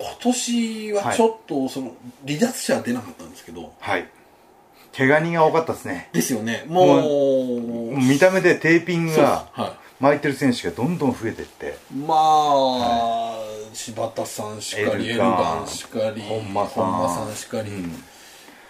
[0.00, 1.92] 今年はちょっとその
[2.26, 4.08] 離脱者は出なかったんですけど、はい
[4.96, 6.08] 怪我人が多かったですね。
[6.12, 6.64] ですよね。
[6.68, 7.96] もう。
[7.96, 11.76] 見た目でテーピングがは巻いてる選手がどんどん増えてって。
[11.92, 13.38] い、まあ、
[13.72, 15.66] 柴田さんしかりエルガン。
[15.68, 16.84] しかり本間さん。
[16.84, 18.04] 本間さんしかり、うん。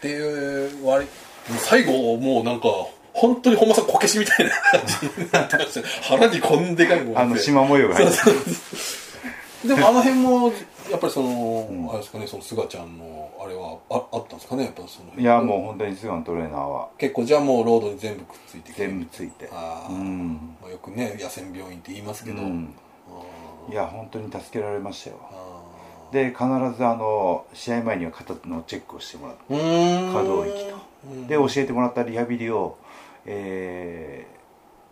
[0.01, 1.07] で割
[1.59, 2.69] 最後もうなんか
[3.13, 5.89] 本当に本間さんこけしみたいな 感じになってました。
[6.03, 8.15] 腹にこんでかいもんあの縞模様が入って
[9.69, 10.53] でもあの辺も
[10.91, 16.89] やっぱりその、あれですかねその菅ちゃんのあれはああったんですかねやっぱそのいやもう本当に菅野トレーナーは。
[16.99, 19.49] 結構じゃあもうロードに全部くっついて全部ついて。
[19.53, 20.57] あー、うん。
[20.61, 22.75] まあ、よくね野戦病院って言いますけど、うん。
[23.71, 25.17] いや本当に助けられましたよ。
[25.23, 25.61] あ
[26.13, 26.45] で必
[26.77, 29.43] ずあの試合前には肩のチェックをしてもらって
[30.13, 30.77] 可動域と。
[31.07, 31.27] うん。
[31.27, 32.77] で教えてもらったリハビリを、
[33.27, 34.40] えー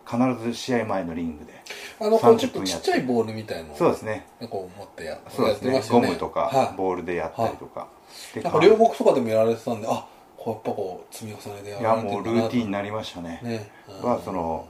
[0.09, 1.53] 必ず試合前のリングで
[1.99, 4.25] あのこうちょっ30とちっちゃいボールみたいのをそうですね。
[4.49, 5.73] こう持ってやそうですね。
[5.73, 6.77] やってましたよゴムとかはい。
[6.77, 7.87] ボールでやったりとか、
[8.33, 13.39] でなんか両国とかでもやられてたんであこうやっぱこう積み重ねでやいやられてもうルーティンになりましたね。
[13.43, 13.69] ね。
[14.01, 14.67] はその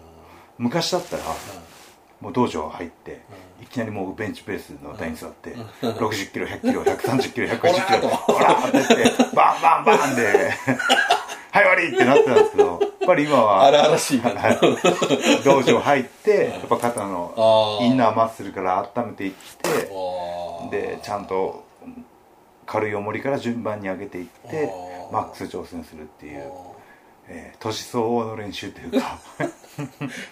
[0.57, 1.23] 昔だったら
[2.19, 3.21] もう道場入って
[3.61, 10.51] いきなりもうベンチプレスの台に座って60キロ100キロ130キロ150キロ ほらって言ってバンバンバンで
[11.51, 19.89] はい終わりってなってたんですけど やっぱり今は荒々しい感じはい道場入ってやっぱ肩のインナーマッスルから温めていって
[20.71, 21.63] でちゃんと
[22.65, 24.71] 軽い重りから順番に上げていって
[25.11, 26.43] マックス挑戦するっていう、
[27.27, 29.19] えー年相応の練習というか。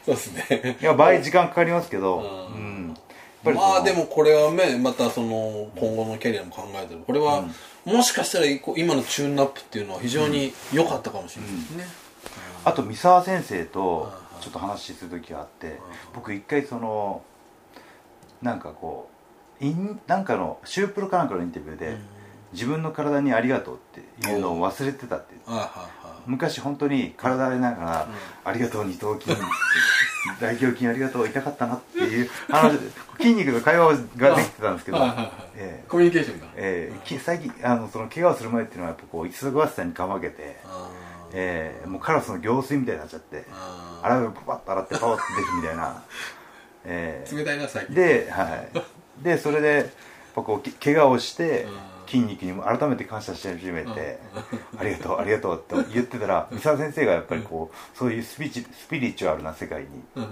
[0.05, 0.77] そうですね。
[0.81, 2.87] いや倍時間かかりますけど、ううん。
[2.87, 2.97] ん、やっ
[3.43, 7.01] ぱりそのまあでもこれはねまたその今後のキャリアも考えてる。
[7.05, 7.43] これは、
[7.87, 11.85] もしかしたら今のチューンアップっていうのは非常に良かったかもしれないですね、
[12.65, 15.79] あと三沢先生とはいちょっと話する時があって
[16.13, 17.23] 僕一回その
[18.41, 19.09] なんかこ
[19.59, 21.97] うインなんかのシュープロかなんかのインタビューで、
[22.53, 23.77] 自分の体にありがとうっ
[24.19, 25.33] ていうのを忘れてたって
[26.27, 28.07] 昔本当に体でながら、
[28.43, 29.35] ありがとう二頭筋
[30.39, 32.79] 大胸筋ありがとう痛かったなっていう話で
[33.17, 34.97] 筋肉の会話ができてたんですけど、
[35.55, 35.85] ええ。
[35.87, 36.45] コミュニケーションが。
[36.55, 36.99] ええ。
[37.05, 40.89] き最近あのその怪我をする前っていうのはやっぱこう忙しさにかまけて、あ
[41.33, 46.03] ええもうカラスの行水みたいになっちゃってあ洗うパパッと洗ってパワッと出るみたいな、
[46.85, 47.35] ええ。
[47.35, 47.95] 冷たいな最近。
[47.95, 48.65] で,、は
[49.21, 49.85] い、でそれでやっ
[50.35, 54.19] ぱこうき怪我をしてうん筋肉にも改めて感謝し始めて、
[54.77, 60.27] ありがとうありがとうって言ってたら三沢先生がやっぱりこうそういうスピチスピリチュアルな世界にうん。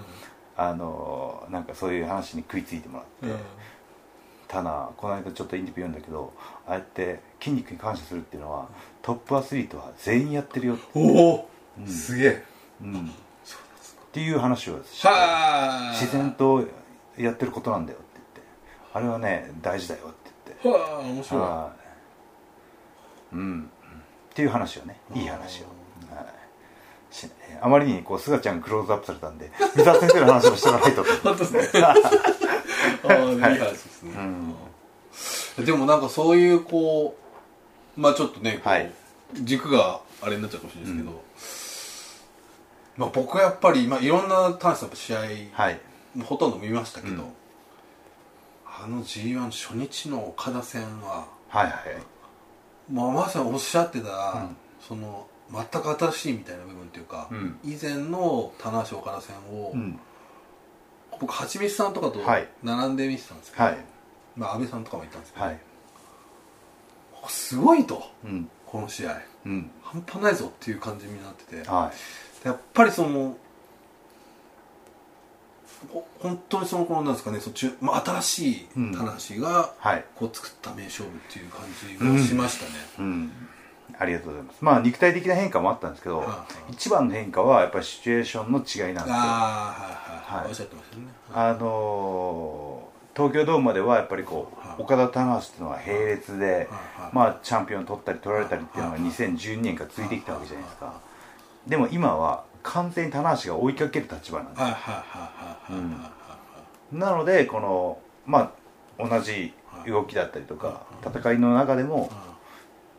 [0.57, 3.39] あのなんかそういう話に食いついてもらって、うん。
[4.47, 6.33] ただこの間ちょっとインタビュー読んだけど
[6.65, 8.69] ああやって筋肉に感謝するっていうのは
[9.01, 11.87] トップアスリートは全員やってるよおお、うん。
[11.87, 12.43] すげえ。
[12.81, 13.05] うん。
[13.07, 13.11] っ
[14.13, 15.91] ていう話をしてはあ。
[15.91, 16.63] 自然と
[17.17, 18.41] やってることなんだよって言って。
[18.93, 20.24] あれはね大事だよって
[20.65, 21.41] 言ってはあ面白い。
[21.41, 21.73] は
[23.33, 23.35] い。
[23.35, 23.69] うん。
[24.31, 24.99] っていう話をね。
[25.13, 25.65] いい話を、
[26.13, 26.25] はい、
[27.15, 31.03] しえあまりにこう菅ちゃんがクローズアップされたんで三沢先生の話もしておかないと。
[31.23, 31.69] 本当ですね。
[31.83, 31.93] あ
[33.07, 34.11] あいい話ですね、
[35.57, 35.65] うん。
[35.65, 37.15] でもなんかそういうこ
[37.97, 38.91] うまあちょっとねはい。
[39.33, 41.23] 軸があれになっちゃうかもしれないですけど、
[42.97, 45.19] まあ僕はやっぱり、まあ、いろんなタンスの試合、
[45.51, 45.79] はい。
[46.23, 47.33] ほとんど見ましたけど、うん
[48.85, 51.73] あの g 1初日の岡田戦は、はいはい。
[52.91, 54.57] まあ、まさにおっしゃってた、うん。
[54.79, 57.57] その全く新しいみたいな部分っていうか、うん。
[57.63, 59.99] 以前の棚橋岡田戦を、うん。
[61.19, 62.47] 僕はちみつさんとかとはい。
[62.61, 63.77] 並んで見てたんですけど、はい。
[64.35, 65.59] まあ、安倍さんとかもいたんですけど、はい。
[67.27, 68.47] すごいとうん。
[68.67, 69.19] この試合。
[69.47, 69.71] うん。
[69.81, 71.91] 半端ないぞっていう感じになってては
[72.43, 73.37] やっぱりそのほ
[76.19, 78.91] 本当にそのこのなんですかねそっち、まあ、新しいうん。
[78.93, 80.05] 棚橋がいはい。
[80.15, 83.31] こう作った名勝負っていう感じがしましたね、うん。
[83.97, 84.57] ありがとうございます。
[84.61, 86.23] まあ肉体的な変化もあったんですけど、
[86.69, 89.15] 一番の変化はやっぱりシチュエーションの違いなんですよ。
[89.15, 90.49] ああはいはい、はい。
[90.49, 91.03] おっしゃってましたね。
[91.33, 94.81] あのー東京ドームまではやっぱりこう、はい。
[94.81, 99.03] 岡田棚橋っていうのは並列で、はまあ、チャンピオン取ったり取られたりっていうのがはい。
[99.03, 101.01] 2012年から続いてきたわけじゃないですはか
[101.67, 104.61] でも今は完全に棚橋が追いかける立場なんです。
[104.61, 105.85] はいはいはいはいはい。
[105.85, 106.15] はい
[106.91, 108.53] なのでこのま
[108.99, 109.53] あ同じ
[109.87, 112.17] 動きだったりとかうん戦いの中でもうん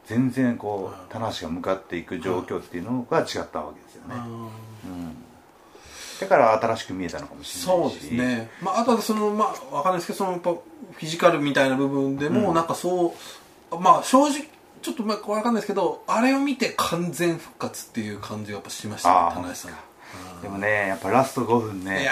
[0.06, 5.16] 全然こうんう棚橋が向かっていく状況っていうのが違ったわけですよね、うんうん、
[6.20, 7.92] だから新しく見えたのかもしれないし。
[7.92, 12.54] そうですね、まあ、あとはそのまあわかんないですけどそのやっぱフィジカルみたいな部分でも、うん。
[12.54, 13.14] なんかそ
[13.70, 14.48] うまあ正直
[14.86, 20.42] ちょっとまあわかんないですけどあれを見て完全復活っていう感じがやっぱしましたね田中さん。
[20.42, 22.08] でもねやっぱラスト5分いね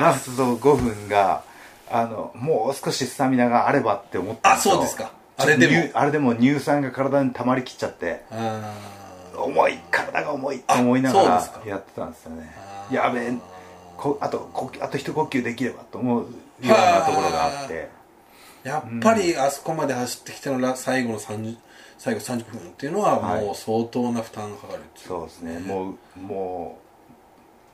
[0.00, 1.44] ラスト5分が
[1.88, 5.12] あのもう少しスタミナがあればって思ったんあそうですか。
[5.36, 5.90] あれでも。
[5.94, 8.24] あれでも乳酸が体に溜まりきっちゃって
[9.36, 12.52] 重い体が重いって思いながらやってたんですよね。
[12.90, 13.34] やべえ
[13.96, 16.28] こあとこあと一呼吸できればと思うよ
[16.64, 17.94] うなところがあって。
[18.64, 21.56] やっぱりあそこまで走ってきたのら最後の30
[21.98, 23.44] 最後30分っていうのははい。
[23.44, 25.08] もう相当な負担がかかるっていう。
[25.08, 25.58] そうですね。
[25.58, 26.78] もうも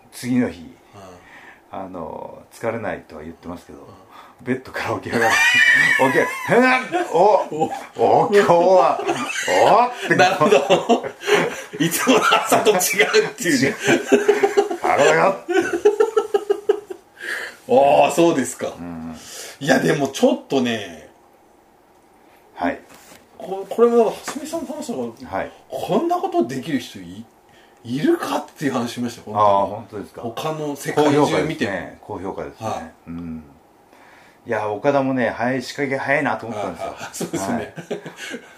[0.05, 0.75] う次の日
[1.71, 3.89] あの疲れないとは言ってますけど、
[4.43, 5.35] ベッドから起き上がる。
[6.13, 7.07] 起き上がる。
[7.13, 9.01] おお今日は
[9.63, 10.17] おって。
[10.17, 11.07] なるほど。
[11.79, 13.77] いつもの朝と違うっていうね。
[14.83, 15.29] 体が
[17.69, 18.75] あ あそうですか、
[19.61, 21.09] いやでもちょっとね
[22.55, 22.81] はい
[23.43, 25.53] ここれも蓮見さんの話だからはい。
[25.69, 27.25] こんなことできる人い
[27.85, 30.23] いるかっていう話しましたよああ本本当ですか？
[30.23, 31.99] 他の世界中見てね。
[32.01, 32.93] 高評価ですね、はい。
[33.09, 33.45] うん。
[34.47, 36.95] いや岡田もね早い仕掛け早いなと思ったんですよ。
[37.13, 37.75] そうですね、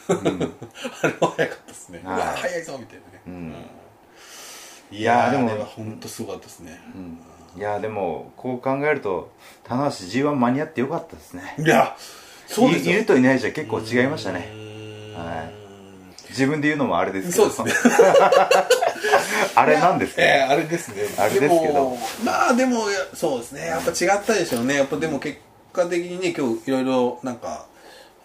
[0.09, 0.19] はい。
[0.19, 0.43] うん。
[1.03, 2.23] あれは早かったですね、はい。
[2.37, 3.55] 早いぞみたいなね、うん。
[4.91, 7.19] いやーでいやーでもも本当すごかったですね、うん。
[7.57, 9.31] いやでもこう考えると
[9.63, 11.55] 棚橋 G1 間に合ってよかったですね。
[11.59, 11.97] いや
[12.47, 12.93] そうですよ。
[12.93, 14.41] いいるといないじゃ結構違いましたね。
[14.41, 14.47] ね
[15.15, 15.65] はい。
[16.31, 17.51] 自分で言うのもあれですけど。
[17.51, 17.95] そうですね。
[19.55, 21.05] あれなんですけど、ええあれですね。
[21.19, 21.51] あれですけど。
[21.51, 23.67] もまあでもそうですね。
[23.67, 24.75] やっぱ違ったでしょうね。
[24.77, 25.39] やっぱでも結
[25.73, 27.67] 果的にね今日いろいろなんか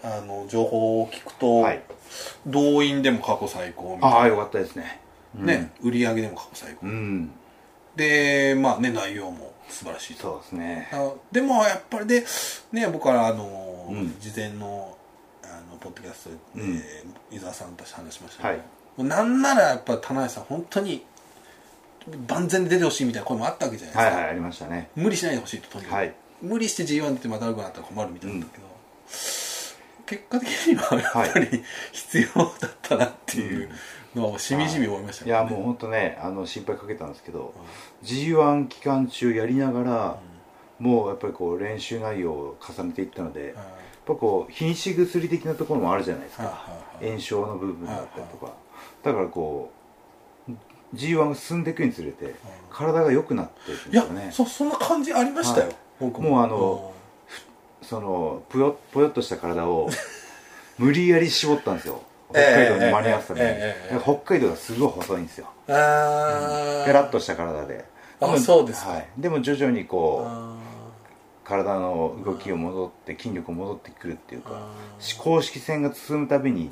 [0.03, 1.81] あの情報を聞くと、はい。
[2.47, 4.17] 動員でも過去最高みたいな。
[4.17, 4.99] ああよかったですね。
[5.35, 7.31] ね、売り上げでも過去最高、うん。
[7.95, 10.21] でまあね内容も素晴らしいと。
[10.21, 10.89] そうですね。
[10.91, 12.25] あでもやっぱりで
[12.71, 14.15] ね僕はあの、うん。
[14.19, 14.95] 事前の
[15.79, 16.83] ポッドキャストで、うん。
[17.31, 18.59] 伊沢さんと話しましたけ
[18.97, 21.05] ど、なんならやっぱ田中さん本当に
[22.27, 24.89] 万全で出てほしいみたいな声もあったわけじゃないですか、はいはいありましたね。
[24.95, 26.13] 無理しないでほしいととにかく、はい。
[26.41, 28.35] 無理して G1 出てまた悪くなったら困るみたいな。
[28.37, 28.39] ん。
[28.39, 28.63] だけど、
[30.05, 33.69] 結果的にはやっぱり必要だったなっていう
[34.15, 35.27] のはしみじみ思いましたい。
[35.29, 37.53] やもう本当ねあの心配かけたんですけど、
[38.03, 40.19] G1 期間中やりながら、
[40.79, 43.55] もうやっぱりこう練習内容を重ねていったので、やっ
[44.09, 46.67] ぱこう瀕死薬的なところもあるじゃないですか。
[46.99, 48.53] 炎症の部分だったりとか。
[49.03, 49.71] だからこ
[50.47, 50.51] う
[50.95, 52.35] G1 が進んでいくにつれて
[52.71, 54.23] 体が良くなっていくんですよね。
[54.23, 56.31] いやそそんな感じありましたよ、はい、僕も。
[56.31, 56.93] もうあの
[57.83, 59.89] そのぷよぽよっとした体を
[60.77, 62.01] 無理やり絞ったんですよ。
[62.31, 65.47] 北海道に間に合わせために、えー、北海道がすごい細いんですよ。
[65.67, 67.85] ああ、う、ペラッとした体で。
[68.21, 70.58] あそうですか、はい、でも徐々にこう
[71.49, 74.73] 体の動きを戻って筋力が戻ってくるっていうかあ
[75.17, 76.69] 公式戦が進むたびに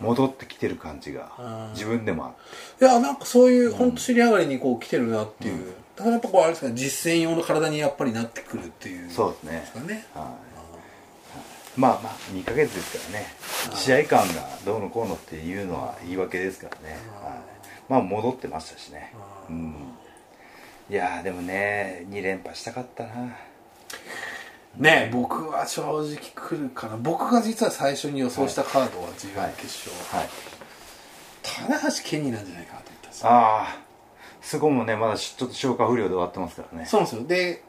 [0.00, 2.32] 戻ってきてる感じが自分でもあっ
[2.78, 2.84] て。
[2.84, 9.10] ーいやなんかそういう本当尻上がりにこう来てるなっていう、だからやっぱこうあれですか実践用の体にやっぱりなってくるっていう。
[9.10, 9.60] そうですね。
[9.60, 10.06] ですかね。
[10.12, 11.80] はい。
[11.80, 13.76] まあまあ2ヶ月ですからね。
[13.76, 17.38] 試合感がどうのこうのっていうのは言い訳ですからね、はい、
[17.88, 19.12] まあ戻ってましたしね。
[19.48, 19.74] うん。
[20.90, 23.36] いやーでもね2連覇したかったな
[24.76, 26.96] ね僕は正直来るかな。
[26.96, 30.28] 僕が実は最初に予想したカードは G1 はい決勝、はい。
[31.42, 33.28] 棚橋ケニーなんじゃないかなと思ったんですよ。
[33.30, 33.78] ああ
[34.42, 36.86] そこもねまだちょっと消化不良で終わってますからね。
[36.86, 37.26] そうなんですよ。
[37.26, 37.62] で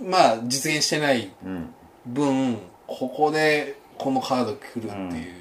[0.00, 0.10] うん。
[0.10, 1.74] まあ実現してないうん。
[2.06, 5.34] 分ここでこのカード来るっていう、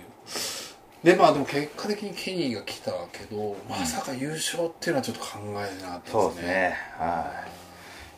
[1.04, 6.12] でまあでも結果的にケニーが来たけどまさか優勝っていうのはちょっと考えなかったですね。
[6.12, 6.78] そうですね。
[6.98, 7.52] はい。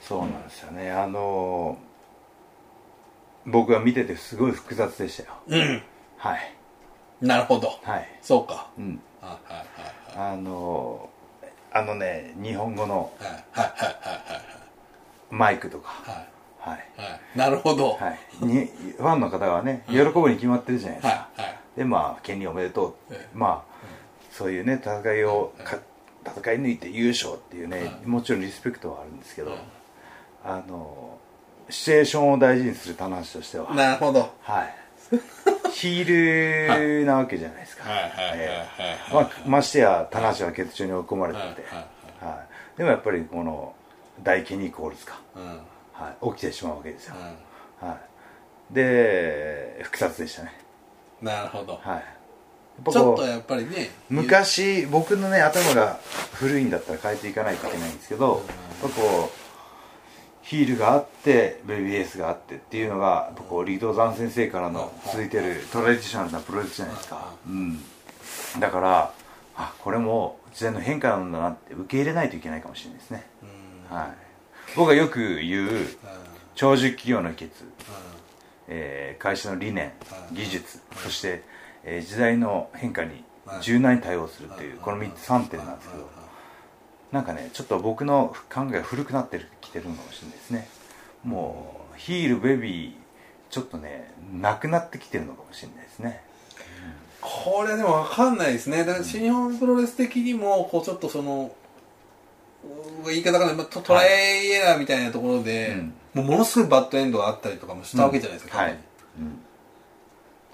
[0.02, 0.92] そうなんですよね。
[0.92, 1.89] あのー
[3.46, 5.30] 僕は見ててすごい複雑でしたよ。
[5.48, 5.84] うん。
[6.18, 6.54] はい。
[7.22, 7.80] なるほど。
[7.84, 8.08] はい。
[8.22, 8.70] そうか。
[8.78, 9.00] うん。
[9.22, 9.66] はいはい
[10.16, 11.20] あのー
[11.72, 14.42] あのね日本語のはいはいはいはいはい。
[15.30, 15.90] マイクとか。
[15.90, 16.16] はい。
[16.60, 16.80] はい。
[16.98, 17.12] はい。
[17.12, 17.92] はいなるほど。
[17.92, 18.02] はい。
[18.02, 18.66] はいに
[18.98, 23.38] ファンの方はね喜ぶに決まってるじゃないですか、はいでまあ権利おめでとう、ええ。
[23.38, 23.76] まあ、
[24.32, 25.78] そういうね戦いをか
[26.26, 28.08] 戦い抜いて優勝っていうね、はい。
[28.08, 29.60] もちろんリスペクトはあるんですけど、はい
[30.44, 31.19] あの
[31.70, 33.74] シチュエーションを大事にする棚橋としては。
[33.74, 34.32] なるほど。
[34.42, 34.76] はい。
[35.72, 38.02] ヒールなわけじゃないですか、はい。
[38.02, 38.12] はい。
[38.12, 38.38] はい。
[38.38, 38.48] はい。
[38.80, 41.40] ええまあ、ましてや棚橋は欠場に追い込まれて。
[41.40, 41.46] て、
[42.22, 42.78] はい。
[42.78, 43.74] でもやっぱりこの
[44.24, 45.44] 大ケニーコールズか、うん。
[45.44, 45.60] うん
[46.00, 47.16] はい、起きてしまうわけですよ、
[47.82, 47.98] は
[48.72, 50.58] い、で複雑でしたね。
[51.22, 51.74] なるほど。
[51.76, 52.04] はい。
[52.90, 56.00] ちょっことうやっぱりね昔僕のね頭が
[56.32, 58.46] 古いんだったら変えていかないといけないんですけど、
[58.82, 59.49] やっぱこう
[60.50, 67.80] ヒールがあってベビーエースがあってっていうのがこうリードザン先生からの続いてるトラディショナルなプロレスじゃないですか、うん、
[68.60, 69.14] だから
[69.56, 73.28] あこれも時代の変化なんだなって受け入れないといけないかもしれないですね、
[73.92, 73.96] うん。
[73.96, 74.08] はい、
[74.76, 75.88] 僕がよく言ううん。
[76.56, 77.52] 長寿企業の秘訣、う
[78.70, 79.92] えー会社の理念
[80.32, 80.36] うん。
[80.36, 81.44] 技術そして、
[81.84, 84.80] えー時代の変化にはい柔軟に対応するといううん。
[84.80, 86.19] この3つ3点なんですけど
[87.12, 90.68] なんかねちょっと僕の考えが古くなってきてるのかもしれないですね。
[91.24, 92.94] もうヒールベビー
[93.50, 96.24] ちょっとねなくなってきてるのかもしれないですね。
[97.22, 98.86] これでも分かんないですね。
[98.86, 101.52] だから新日本プロレス的にもこうちょっとその
[103.06, 109.40] 言い方がトトライエラーみたいなところで、うんもうものすごいバッドエンドがあったりとかもしたわけじゃないですか、うん。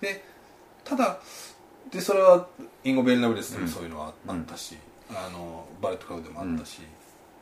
[0.02, 0.22] で
[0.84, 1.18] ただ
[1.90, 2.48] でそれは
[2.84, 4.76] インゴ・ベルナブレスでもそういうのはあうんったし、
[5.12, 6.80] あのバレットクラブでもあったし、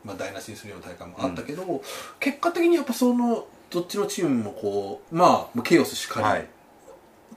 [0.03, 1.82] まあ、台無しにするような大会もあったけど、
[2.20, 6.47] 結果的にやっぱそのどっちのチームもこうまあケイオスしかり、はい。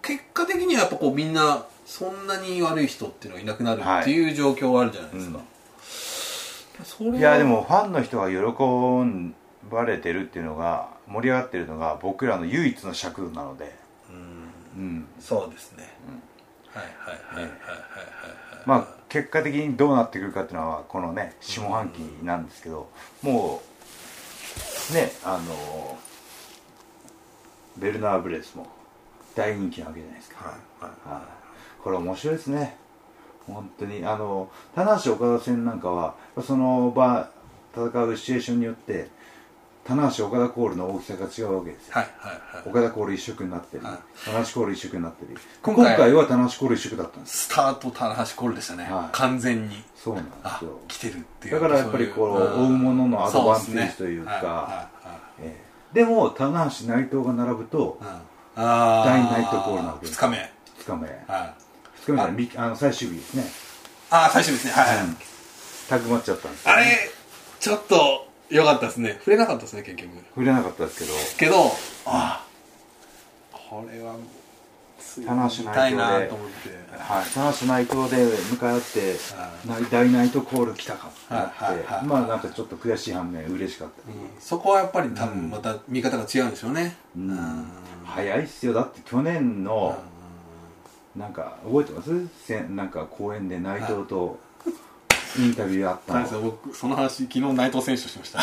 [0.03, 5.41] 結果的にはやっぱこうみんなそんなに悪い人っていうのがいなくなるっていう状況はあるじゃないですか、
[6.85, 8.37] それはいやでもファンの人が喜
[9.70, 13.74] ばれてるっていうのが盛り上がってるのが僕らの唯一の尺度なので。
[14.11, 14.83] うん。
[14.83, 15.07] うん。
[15.18, 15.89] そうですね、
[16.72, 17.57] はいはいはいはいはいはい。
[18.66, 22.91] まあ結果的にどうなってくるかっていうのはこのね下半期なんですけど
[23.23, 23.62] も
[24.91, 25.99] うねあの
[27.79, 28.67] ベルナー・ブレスも
[29.35, 31.14] 大人気なわけじゃないですか、はいはい。
[31.14, 31.83] はい。
[31.83, 32.77] これ面白いですね。
[33.47, 34.05] 本当に。
[34.05, 37.31] あの棚橋岡田戦なんかはその場
[37.75, 39.09] 戦うシチュエーションによって
[39.87, 41.93] 棚橋岡田コールの大きさが違うわけですよ。
[41.95, 42.68] はいはいはい。
[42.68, 43.84] 岡田コール一色になってる。
[43.84, 43.99] はい。
[44.24, 45.39] 棚橋コール一色になってる。
[45.62, 47.45] 今今回回は棚橋コール一色だったんです。
[47.47, 49.16] スタート棚橋コールでしたね、はい。
[49.16, 49.82] 完全に。
[49.95, 50.80] そうなんであすよ。
[50.89, 51.55] 来てるっていう。
[51.55, 54.89] だからやっぱりこう追うもののアドバンテージというか
[55.93, 58.09] でも棚橋内藤が並ぶとうん。
[58.57, 60.18] あ大ナイトコールなわけです。
[60.18, 60.39] 2日目。
[60.39, 61.24] はい2日目。
[61.28, 61.55] あ
[62.05, 63.45] 2日目じゃないみあの最終日ですね。
[64.11, 64.72] あ最初ですね。
[64.72, 65.07] はい、はい。
[65.07, 65.16] うん。
[65.89, 66.87] タグマっちゃったんですよあれ
[67.61, 69.17] ちょっと良かったですね。
[69.19, 70.11] 触れなかったですね結局。
[70.35, 71.51] 触れなかったですけど。
[71.51, 71.73] けど
[72.07, 72.45] あ
[73.53, 74.17] これは
[75.27, 76.87] 棚橋内藤で見たいなと思って。
[76.99, 78.75] はい、棚橋内藤で向かい。
[78.75, 79.17] 合って
[79.91, 84.11] 大ナイトコール来たかってなって、まあなんかちょっと悔しい反面嬉しかった。
[84.11, 86.97] り、そこはやっぱり多分また見方が違うんでしょうね。
[87.17, 87.31] うん。
[87.31, 87.67] うん。
[88.05, 88.73] 早いっすよ。
[88.73, 89.97] だって去年の、
[91.17, 92.11] なんか覚えてます？
[92.71, 94.39] なんか公園で内藤と
[95.39, 96.41] インタビューあったの、はいですよ。
[96.43, 98.41] 僕その話昨日内藤選手としました。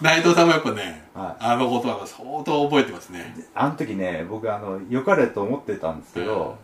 [0.00, 1.44] 内藤さんもやっぱね、はい。
[1.44, 3.34] あの言葉が相当覚えてますね。
[3.54, 6.58] あの時ね僕あの良かれと思ってたんですけど、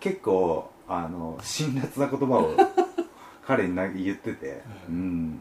[0.00, 2.56] 結構あの辛辣な言葉を
[3.46, 4.62] 彼にな言ってて。
[4.88, 5.40] うん、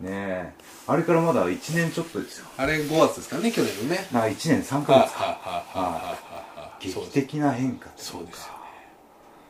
[0.00, 0.52] ねえ。
[0.86, 2.46] あれからまだ1年ちょっとですよ。
[2.56, 4.06] あれ5月ですかね去年のね。
[4.12, 4.84] な1年3はい。
[4.86, 4.94] ヶ
[6.80, 8.64] 月か劇的な変化っていそうですよね。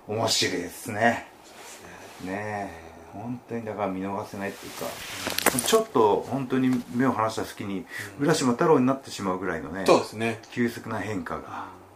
[0.07, 1.27] 面白いですね
[2.25, 4.87] ねえ本当にだから見逃せないっていうか、
[5.67, 7.87] ちょっと本当に目を離した隙に
[8.19, 10.41] 浦島太郎になってしまうぐらいのねそうですね。
[10.51, 11.41] 急速な変化が、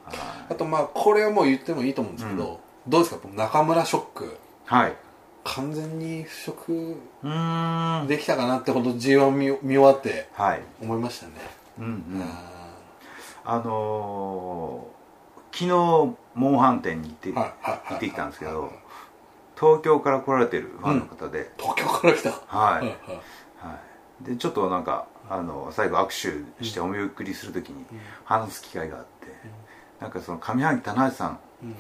[0.05, 0.17] はい。
[0.51, 3.29] あとまあこれはもう言ってもいいと思うんですけど、どうですか？
[3.35, 4.37] 中村ショック。
[4.67, 4.97] はい。
[5.45, 8.07] 完全に払拭うーん。
[8.07, 10.63] できたかなってほど G1 見見終わってはい。
[10.81, 11.33] 思いましたね、
[11.79, 12.23] うんうん。
[12.23, 12.71] あ
[13.45, 14.99] あのー
[15.51, 15.71] 昨日
[16.35, 18.71] モンハン店に行って,、行ってきたんですけど
[19.59, 22.31] 東京から来られてるファンの方で、東京から来た。
[22.31, 22.87] はい、はい
[23.59, 23.79] は
[24.23, 27.85] い、でちょっとなんかあの最後握手してお見送りするときに
[28.25, 29.27] 話す機会があって、
[30.01, 31.77] なんかその上半期棚橋さんうん。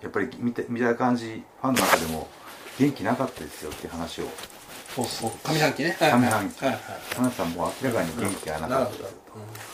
[0.00, 2.28] やっぱり見て見た感じファンの中でも
[2.78, 4.24] 元気なかったですよっていう話を。
[4.94, 5.30] そうそう。
[5.52, 5.96] 上半期ね。
[6.00, 6.64] 上半期。
[6.64, 6.80] はいはい
[7.14, 9.08] 棚橋さんも明らかに元気がなかったなるほど。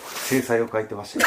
[0.08, 1.26] 制裁を書いてましたよ。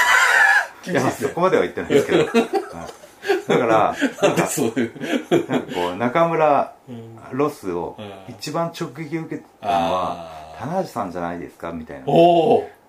[0.92, 3.07] いやそこまでは言ってないですけど、 はい
[3.48, 5.50] だからなんでそういう。
[5.50, 7.20] なんかこう中村うん。
[7.32, 8.34] ロスをうん。
[8.34, 12.06] 一番直撃を受けたのは棚橋さんじゃないですかみたいな。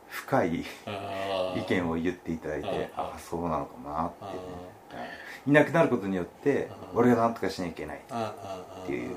[0.09, 0.65] 深い意
[1.61, 3.05] 意見を言っていただいてあー。
[3.05, 4.31] ああそうなのかもなってね。
[4.31, 5.09] はい
[5.47, 8.01] いなくなることによって俺が何とかしなきゃいけないっ
[8.85, 9.17] っていう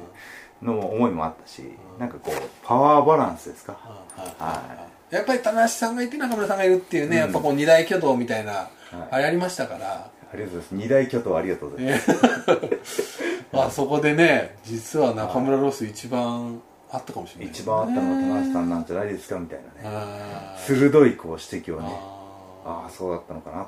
[0.61, 1.61] のも思いもあったし
[1.99, 3.75] なんかこうパワーバランスですか？
[4.15, 4.61] は
[5.09, 7.23] やっぱり田無さんがいて中村さんがいるっていうね、うん。
[7.23, 8.67] やっぱこう二大巨頭みたいな、い。
[9.11, 10.71] あれありましたから、ありがとうございます。
[10.71, 12.11] 二大巨頭ありがとうございます。
[12.11, 12.17] ね。
[13.53, 19.97] あそこでね実は中村ロス一番あったかもしれない、一番あったのは棚橋さんなんじゃないですかみたいなね。
[20.57, 21.87] 鋭いこう指摘をね。
[22.65, 23.67] あああそうだったのかな。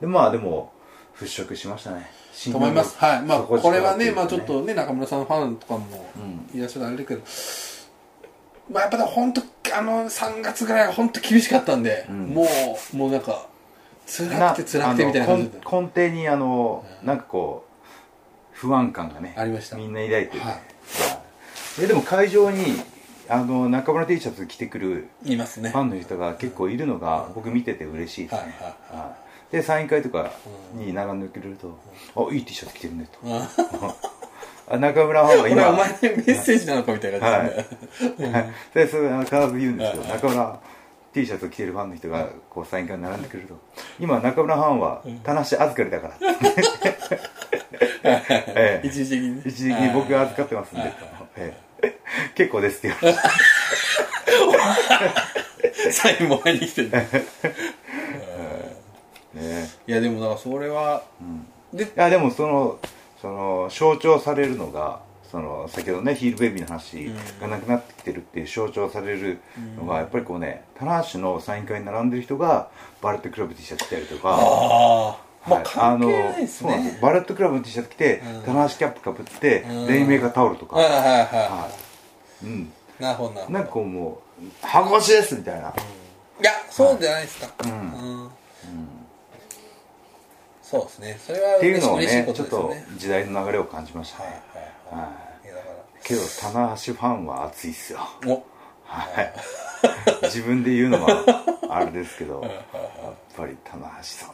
[0.00, 0.72] でまあでも
[1.18, 2.10] 払拭しましたね。
[2.32, 2.96] ーと思います。
[2.98, 3.22] はい。
[3.22, 7.22] まあこれはねっていうかまあちょっとね中村さんファンとかもうんいらっしゃるあれだけど。
[8.70, 9.42] まあやっぱ本当
[9.76, 12.26] あの3月ぐらいは本当厳しかったんで、うん。
[12.28, 12.46] も
[12.92, 13.46] うもうなんか
[14.06, 17.76] 辛くて辛くてみたいな感じ根根底にあの、なんかこう
[18.52, 19.76] 不安感がねありました。
[19.76, 20.60] みんな抱いてて、は
[21.84, 21.86] い。
[21.86, 22.64] でも会場に
[23.28, 25.70] あの中村 T シャツ着てくるいますね。
[25.70, 28.54] ファンの人が結構いるのが僕見てて嬉しいですね、
[29.50, 30.32] でサイン会とか
[30.74, 31.20] に並ん。
[31.20, 31.78] でくれると
[32.16, 33.18] 「あいい T シャツ着てるね」と。
[34.68, 38.26] あ中村ファンは今お前にメッセージなのかみたいな感じで。
[38.32, 40.12] はい、でそれ必ず言うんですけどはい。
[40.12, 40.60] 中村
[41.16, 43.58] T シャツを着てるファンの人がこうサイン会に並んでくれると
[43.98, 46.18] 今中村ファンは棚橋預かりだから。
[48.04, 48.86] ええ。
[48.86, 49.42] 一時的にね。
[49.46, 50.92] 一時的に僕が預かってますんで、
[51.36, 51.98] ええ。
[52.34, 54.68] 結構ですって言われ
[55.82, 55.88] て。
[55.92, 56.90] サインもらいに来てる。
[56.90, 57.08] ね
[59.86, 61.02] いやでもだからそれは、
[61.72, 62.78] でいやでもその
[63.22, 65.00] その象徴されるのが
[65.30, 67.10] その先ほどねヒールベビーの話
[67.40, 69.40] がなくなってきてるっていう象徴される
[69.76, 72.68] のがやっぱりこうね棚橋のサイン会に並んでる人が
[73.02, 76.10] バレットクラブ T シャツ着たりとかあの
[76.48, 78.42] そうなんねバレットクラブの T シャツ着て、うん。
[78.42, 79.86] 棚橋キャップかぶって、うん。
[79.86, 81.68] レイメーカータオルとか、はいはいはは
[82.42, 82.46] い。
[82.46, 83.58] うん、いなるほどなるほど。
[83.58, 85.72] なんかこうもう「箱越しです」みたいな、い
[86.42, 87.54] やそうじゃないですか。
[87.64, 87.70] うん。
[87.70, 88.30] うん。
[90.62, 91.18] そうですね。
[91.24, 95.12] それはっていうのを嬉しいこねちょっと時代の流れを感じましたはいね、はいはいは
[95.44, 95.48] い。
[96.02, 97.98] けど棚橋ファンは熱いっすよ。
[98.84, 99.32] はい。
[100.24, 101.24] 自分で言うのは
[101.68, 102.52] あれですけどやっ
[103.36, 104.32] ぱり棚橋さんっ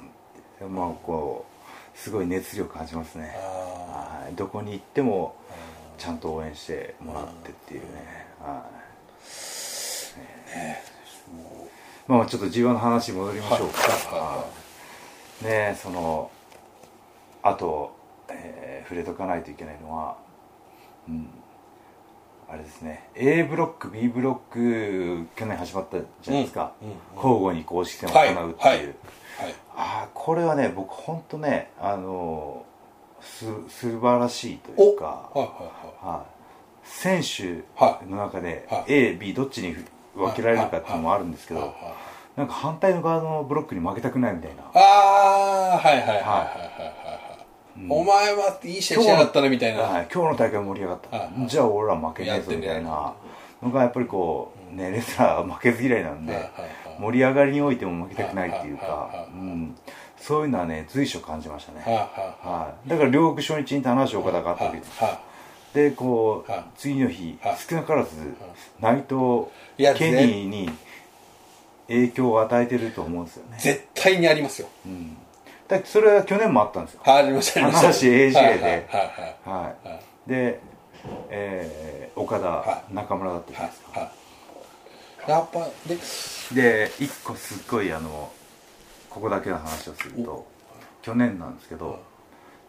[0.59, 1.47] てまあこ
[1.95, 3.35] うすごい熱量感じますね。
[3.37, 4.35] あはい。
[4.35, 5.35] どこに行っても
[5.99, 8.27] ちゃんと応援してもらってっていうね。
[8.41, 8.83] はい。
[12.09, 14.47] まあちょっと G1 の話に戻りましょうか、は
[15.43, 16.31] ねえその
[17.43, 17.97] あと、
[18.29, 20.19] えー触れとかないといけないのは
[21.09, 21.29] うん。
[22.49, 23.09] あれですね。
[23.15, 28.87] A ブロック B ブロック去年始まったじゃないですか、うんうん交互に公式戦を行うっていう、はいはい。
[28.87, 28.95] はい
[29.75, 32.67] ああこれはね僕本当ねあの
[33.23, 35.47] す素晴らしいというかはいはい
[36.07, 36.27] ははい、
[36.85, 37.65] 選手
[38.07, 38.93] の中ではい。
[38.93, 39.75] A、B どっちに
[40.15, 41.75] 分けられるかっていうのもあるんですけど
[42.37, 44.63] なんか反対の側のブロックに負けたくないみたいな。
[44.75, 44.79] あ
[45.75, 46.25] あはいはいはいはいはい。
[46.25, 47.02] はい
[47.89, 49.83] お前はいい試合しやがったねみたいな。
[49.83, 51.49] はい、今日の大会盛り上がった、はいはい。
[51.49, 53.15] じゃあ俺ら負けねえぞみたいな。
[53.63, 56.53] のがやっぱりこうねレスラーは負けず嫌いなんで、はいはい
[56.89, 57.01] はい。
[57.01, 59.27] 盛り上がりにおいても負けたくないっていうか。
[59.33, 59.77] うん。
[60.19, 65.21] そういうのはね随所感じましたね、はいはいはい、だから両国初日に棚橋岡田があったわけですは
[65.75, 66.65] でこう、はい。
[66.77, 67.57] 次の日、はい。
[67.57, 68.11] 少なからず、
[68.81, 69.49] 内藤
[69.97, 70.71] ケニーに
[71.89, 73.57] 影響を与えてると思うんですよね。
[73.59, 74.69] い、絶対にありますよ。
[74.87, 75.17] うん、
[75.69, 77.01] だそれは去年もあったんですよ。
[77.05, 78.39] ありました棚橋 AJ で。
[78.39, 78.75] はいは
[79.47, 79.75] いは
[80.27, 80.61] いで、
[81.31, 84.11] えー岡田、は中村だったじゃないですか、はい
[85.29, 85.97] やっぱで
[86.53, 88.33] で一個すっごいあの
[89.09, 90.47] ここだけの話をすると
[91.01, 92.01] 去年なんですけど、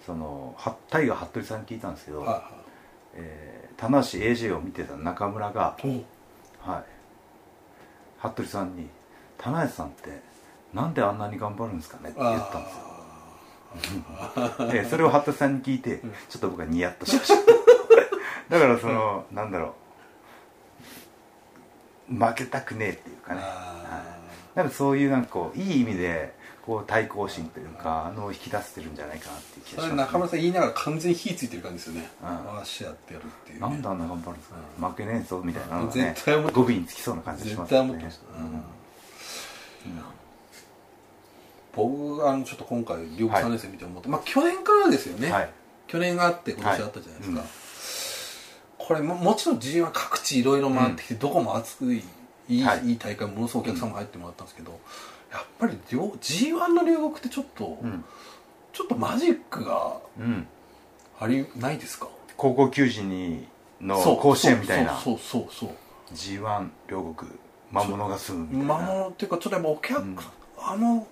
[0.05, 2.49] そのはタイガー服部さんに聞いたんですけど、はいは
[3.15, 5.87] えー棚橋 AJ を見てた中村が、い
[6.59, 6.83] はい。
[8.19, 8.87] 服部さんに
[9.37, 10.21] 「棚橋さんって
[10.73, 12.73] なんであんなに頑張るんですかね?」って言ったんです
[14.59, 14.67] よ。
[14.71, 15.99] で それを服部さんに聞いて
[16.29, 17.53] ちょっと僕はニヤッとしました。
[18.49, 19.75] だからそのなんだろ
[22.09, 22.15] う。
[22.15, 23.41] 負けたくねえっていうかね。
[23.43, 24.19] あ
[24.55, 32.09] なんかそういうなんかこういい意味でこう対抗心というかあの引き出せてるんじゃないかなっていう気がします、中村さん言いながら完全に火ついてる感じですよね。
[32.21, 32.27] うん。
[32.27, 33.61] ああしやってやるっていうね。
[33.61, 34.61] なんであんな頑張るんですか、ね。
[34.89, 36.13] 負けねえぞみたいなのがね。
[36.13, 37.89] 絶対語尾につきそうな感じがし絶ますよね。
[37.89, 38.21] 対思ってます、
[41.75, 45.49] 僕あのちょっと今回両国3年生見て思って、まあ去年からですよね、はい。
[45.87, 47.47] 去年があって今年あったじゃないですか、はい
[48.85, 52.03] これももちろん G は各地いろいろ回ってきて、どこも熱くい
[52.49, 52.85] いい,、はい。
[52.85, 54.77] い、い大会ものすごくお客さんも入ってもらったんですけど、
[55.31, 58.03] やっぱり両 G1 の両国ってちょっと、うん。
[58.73, 60.45] ちょっとマジックがうん。
[61.17, 62.09] ありないですか？
[62.35, 63.47] 高校球児に
[63.79, 64.17] のそう。
[64.17, 64.97] 甲子園みたいな。
[64.99, 65.75] そうそうそうそう
[66.13, 67.31] G1 両国
[67.71, 68.73] 魔物が住むみたいな。
[68.73, 70.17] 魔物っていうかちょっとやっぱお客、うん。
[70.59, 71.07] あの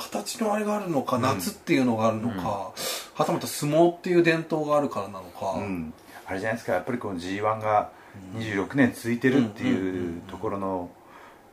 [0.00, 2.72] 形のあれがあるのか、うん夏っていうのがあるのか、
[3.14, 5.92] はたまた相撲っていう伝統があるからなのか、うん、
[6.26, 7.90] あれじゃないですかやっぱりこの G1 が
[8.34, 10.90] 26年続いてるってうんうんうんういうんところの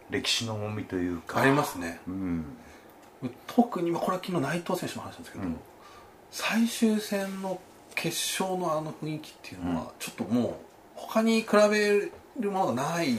[0.09, 1.41] 歴史の重みというか。
[1.41, 1.99] ありますね。
[2.07, 2.45] うん。
[3.47, 5.57] 特にまあこれは昨日内藤選手の話なんですけど、うん。
[6.31, 7.59] 最終戦の
[7.95, 10.53] 決勝のあの雰囲気っていうのはちょっともう
[10.95, 13.17] 他に比べるものがない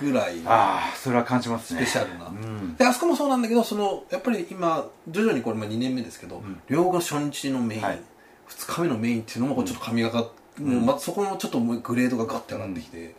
[0.00, 2.76] ぐらいのああそれは感じますスねペシャルな、うん。
[2.76, 6.60] であそこもそうなんだけどそのやっぱり今徐々にこれまあ2年目ですけど、ん。
[6.68, 8.00] 両国初日のメイン、はい。
[8.48, 13.14] 2日目のメインっていうのもちょっと神がかもうまそこのちょっとグレードがガッて上がってきて、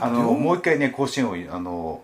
[0.00, 2.02] あの両もう一回ね甲子園をあの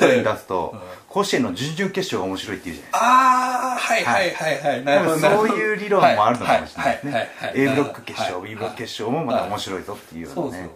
[0.00, 0.80] 例に出すとうん。
[1.14, 3.06] 甲子園の準々決勝が面白いっていうじゃないですか。
[3.06, 7.28] ああはいはいはいはい、なそういう理論もあるのかもしれないですね。
[7.54, 10.70] A ブロック決勝はい B ブロック決勝もまた面白いぞっていうよそうなね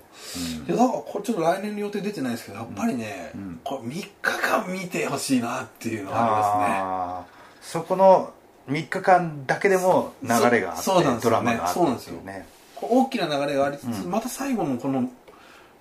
[0.68, 3.60] いやだからこれちょっと来年の予定出てないですけどやっぱりね、ん。
[3.64, 7.82] これ3日間見てほしいなっていうのがありますね。
[7.82, 8.32] そこの
[8.68, 12.16] 3日間だけでも流れがあってドラマがあってそうなんですよ。
[12.16, 12.46] っていうね
[12.80, 15.10] 大きな流れがありつつ、また最後のこの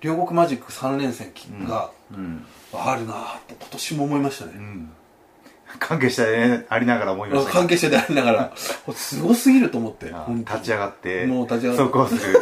[0.00, 1.32] 両国マジック3連戦
[1.66, 2.44] がうん。
[2.72, 4.90] あるなと今年も思いましたね、うん。
[5.78, 8.52] 関係者でありながら思いました関係者でありながら。
[8.56, 11.82] すごすぎると思って立ち上がってもう立ち上がって。
[11.82, 12.38] 走行する。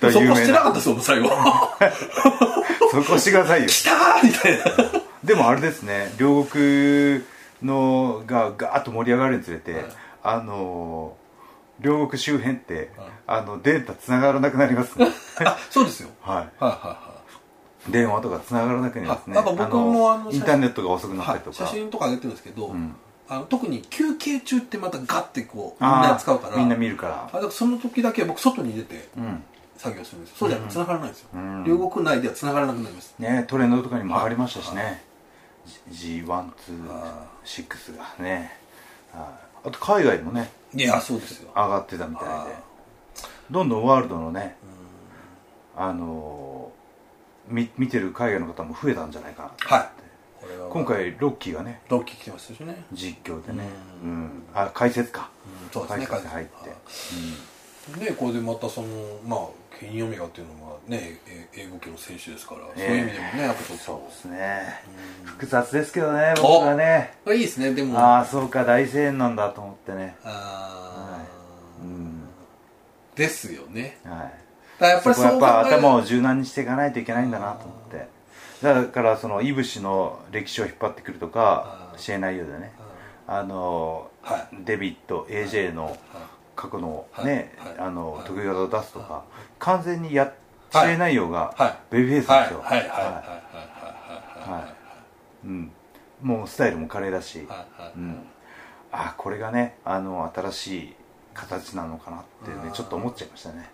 [0.00, 1.30] と そこ有名なしてなかったですよもう最後。
[2.90, 3.68] そこしてくださいよ。
[3.68, 4.64] 来たーみたいな。
[5.24, 7.22] でもあれですね両国
[7.62, 9.84] のがガーッと盛り上がるにつれて、はい。
[10.22, 11.16] あの
[11.80, 15.08] 両国周辺って、はいあのデータつな がらなくなりますね。
[15.44, 16.08] あそうですよ。
[16.22, 16.98] ははいはいは
[17.88, 17.92] い。
[17.92, 19.38] 電話とかつながらなくなりますね。
[19.38, 22.96] あなんか僕もあのインターネットが遅くなったはいりとか、写真とか上げてるんですけど、ん。
[23.28, 26.56] あの特に休憩中ってまたガッてこうみんな使うから。
[26.56, 27.24] みんな見るから。
[27.24, 29.42] あだからその時だけは僕外に出てうん。
[29.76, 31.64] 作業するんですそうじゃ繋がらないんですよ、うん。
[31.64, 33.14] 両国内では繋がらなくなります。
[33.18, 35.04] ねトレンドとかにも上がりましたしはね
[35.92, 38.56] G126 がね。
[39.12, 39.68] はい。
[39.68, 41.50] あと海外もねいやそうですよ。
[41.54, 42.30] 上がってたみたいで。
[42.30, 42.46] あ
[43.50, 44.56] どんどんワールドのね
[45.76, 46.78] あのー
[47.54, 49.88] み見てる海外の方も増えたんじゃないかなとはい。
[50.40, 50.68] これは。
[50.68, 52.84] 今回ロッキーがねロッキー来てましたしね。
[52.92, 53.64] 実況でね。
[54.02, 54.24] ううん。
[54.24, 55.30] んあ解説か。
[55.64, 58.04] うんそうですね解説入って。
[58.04, 58.88] でこれでまたその
[59.26, 59.40] まあ
[59.78, 63.84] ケニー・オメガっていうのはねえ英語系の選手ですから、ええそういう意味でもねやっぱちょっと。
[63.84, 64.82] そうですね。
[65.24, 67.14] 複雑ですけどね僕はね。
[67.24, 67.98] これいいですねでも。
[67.98, 70.16] ああそうか大声援なんだと思ってね。
[70.24, 71.84] あー。
[71.84, 72.28] うん。
[73.14, 73.98] ですよね。
[74.04, 74.30] は
[74.80, 74.84] い。
[74.84, 78.08] やっぱりそう考えるはやっぱ頭を柔軟にしていかないといけないんだなと思って。
[78.62, 82.72] だからそのいぶしの歴史を引っ張ってくるとか試合内容でね。
[83.28, 85.96] あのはデビット AJ の
[86.60, 88.24] 過去のねあのはい。
[88.26, 89.22] 得意技を出すとか
[89.60, 90.32] 完全にや
[90.72, 91.76] 試はい合内容がはい。
[91.90, 92.42] ベビーフェイスはい。
[92.42, 92.78] ですよはい。
[92.80, 92.88] はい。
[92.88, 92.98] はい。
[92.98, 93.04] はい。
[93.04, 94.52] ははい。
[94.52, 94.62] はい。
[94.62, 95.48] い。
[95.48, 95.72] うん
[96.22, 97.46] もうスタイルも華麗だし
[97.96, 98.26] うん
[98.90, 100.94] あこれがねあの新しい。
[101.34, 103.28] 形なのかなってねちょっと思っちゃい。
[103.30, 103.70] ましたね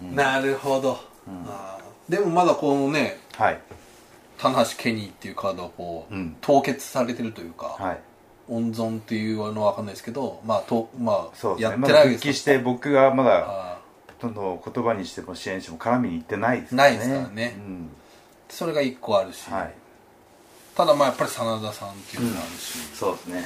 [0.00, 0.96] うんなるほど、ん
[1.48, 3.58] あーでもまだこのねはい。
[4.38, 5.32] 棚橋ケニーってい。
[5.32, 7.48] うカードはこう、うん凍結されてるとい。
[7.48, 8.00] うか、はい
[8.50, 12.32] 温存っていうのは分かんないですけどまあとまあやってないわけですよ。
[12.32, 13.78] 帰して僕がまだあ
[14.20, 17.54] ほとんど言葉にしても試合にしても絡みに行ってないですないですからね。
[17.56, 17.90] うん。
[18.48, 19.74] ーそれが一個あるし、はい。
[20.74, 23.44] ただまあやっぱり真田さんっていうのがあるし、そうですね。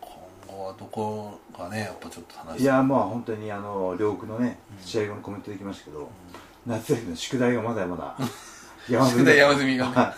[0.00, 6.08] 今後はどこがねやっぱちょっと話いやまあ本当にあの両国のね試合後のコメントできましたけど、
[6.66, 8.28] 夏休みの宿題がまだまだ山
[8.88, 9.86] 宿題山積みが。
[9.86, 10.14] ねは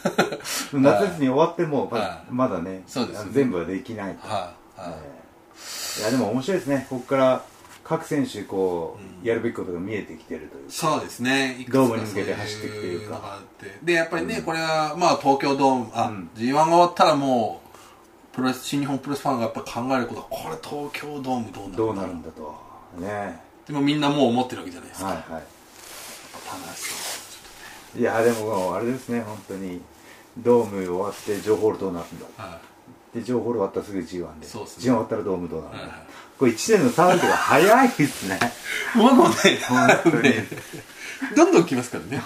[0.72, 0.76] い。
[0.76, 2.32] 夏休み終わってもまはい。
[2.32, 3.30] まだねそうですね。
[3.32, 4.28] 全部はできないと。
[4.28, 4.80] はい。
[4.80, 6.00] はい、えー。
[6.00, 6.86] いやでも面白いですね。
[6.90, 7.44] ここから
[7.84, 10.72] 各選手こう、やるべきことが見えてきてるというか。
[10.72, 11.64] そうですね。
[11.70, 13.38] ドーかムに向けて走っていくというか。
[13.82, 16.30] でやっぱりね、これはまあ東京ドームあ、うん。
[16.36, 22.54] G1 が終わったらもうプロ新日本プロレスファンがやっぱ考えることはこれ東京ドームどうなるどうなるんだと。
[22.98, 23.40] ね。
[23.66, 25.42] でもみんなもう思ってるわけじゃないですか、はいはい。
[26.48, 27.07] 楽しそ
[27.99, 29.80] いやでもあれですね本当に。
[30.38, 32.26] ドーム終わって情報どうなるんだ？
[32.38, 32.61] うは
[33.12, 34.46] で情報終わったらすぐ G1 で。
[34.46, 34.84] そうっすね。
[34.84, 36.07] G1 終わったらドームどうなるんだ、はいはい。
[36.38, 38.38] これ1年のサークルが早いですね。
[38.94, 39.16] もね
[39.68, 40.34] 本当に。
[41.34, 42.22] どんどん来ますからね。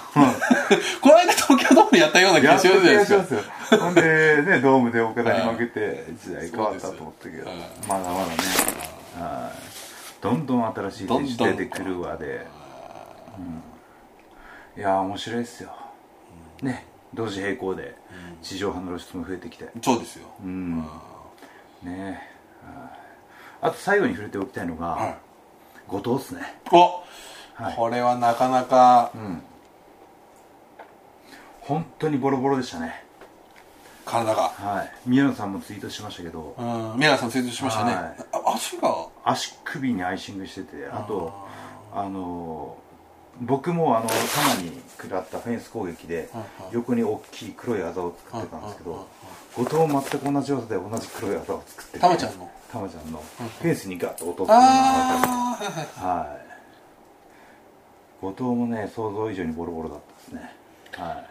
[1.00, 3.36] この間東京ドームやったような気がやっとするじゃないです
[3.70, 3.78] か。
[3.78, 4.02] ほんで
[4.42, 7.50] ねドームで岡田に負けて時代変わったと思ったけど。
[7.88, 8.34] まだまだね。
[9.14, 10.22] はい。
[10.22, 12.46] どんどん新しい選手出てくるわで。
[13.38, 13.62] うん
[14.76, 15.70] いや面白いですよ。
[16.62, 16.86] ね。
[17.14, 17.94] 同時並行で
[18.40, 20.78] 地上波の露出も増えてきてそうですよ、うん。
[21.82, 22.28] ね。
[22.64, 23.68] はい。
[23.68, 25.16] あと最後に触れておきたいのが、はい。
[25.88, 26.60] 後藤ですね。
[26.72, 27.02] お、
[27.62, 27.76] はい。
[27.76, 29.42] これはなかなかうん。
[31.60, 33.04] 本当にボロボロでしたね。
[34.06, 34.48] 体が。
[34.48, 34.92] はい。
[35.06, 36.56] 宮野さんもツイートしましたけど。
[36.58, 36.98] うん。
[36.98, 38.16] 宮根さんツイートしましたね、はい。
[38.32, 39.06] あ足が。
[39.24, 41.32] 足首にアイシングしててあと
[41.94, 42.76] あの
[43.42, 48.98] 僕もあの玉に食らったフェンス攻撃ではい横に大きい黒いあざを作ってたんですけはい
[49.56, 52.50] ど後藤も全く同じ技で同じ黒いあざを作ってて玉ちゃんの？
[52.72, 53.22] 玉ちゃんの。
[53.60, 54.72] フェンスにガッと落とすのが分かる
[55.28, 55.58] あ
[56.00, 56.42] あはい。
[58.22, 60.54] 後藤もね想像以上にボロボロだったですね。
[60.92, 61.26] はい。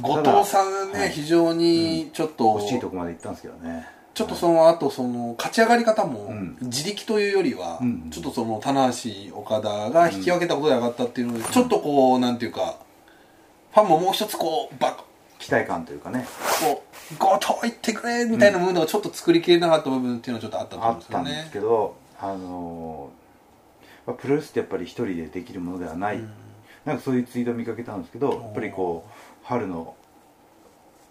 [0.00, 3.86] 後藤さんね、はい非常にちょっと、惜しいとこまで行ったんですけどね
[4.18, 6.56] ちょっとその後その勝ち上がり方もん。
[6.60, 12.80] 自力というよりは、うんちょっとその棚橋岡田が引き分けたことで上がったっていうので、ちょっとこうなんていうか
[13.72, 14.96] ファンももう一つこうバッ
[15.38, 16.26] 期待感というかね。
[16.60, 21.22] こう後藤行ってくれみたいなムードがちょっと作りきれなかった部分っていうのはちょっとあったと思あうんですよね。
[21.22, 26.20] ったんですけどあのーまあプロレスってやっぱり一人でできるものではない、
[26.84, 29.94] なんかそういうツイートを見かけたんですけどやっぱりこう春の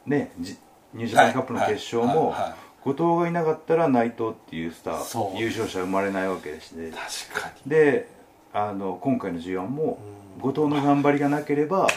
[0.06, 0.58] ねじ
[0.94, 6.90] ニュージャパンカップの決勝もはいはいはい後藤がいなかったら内藤っていうスター優勝者生まれないわけでして
[7.32, 7.70] 確かに。
[7.70, 8.08] で
[8.54, 10.00] あの今回の G1 も
[10.40, 11.88] 後藤の頑張りがなければ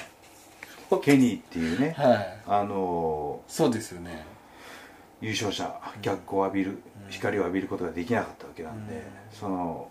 [1.03, 2.39] ケニーっていうねはい。
[2.45, 4.25] あのそうですよね。
[5.21, 9.89] 優勝者脚光を浴びる光を浴びることができなかったわけなんでその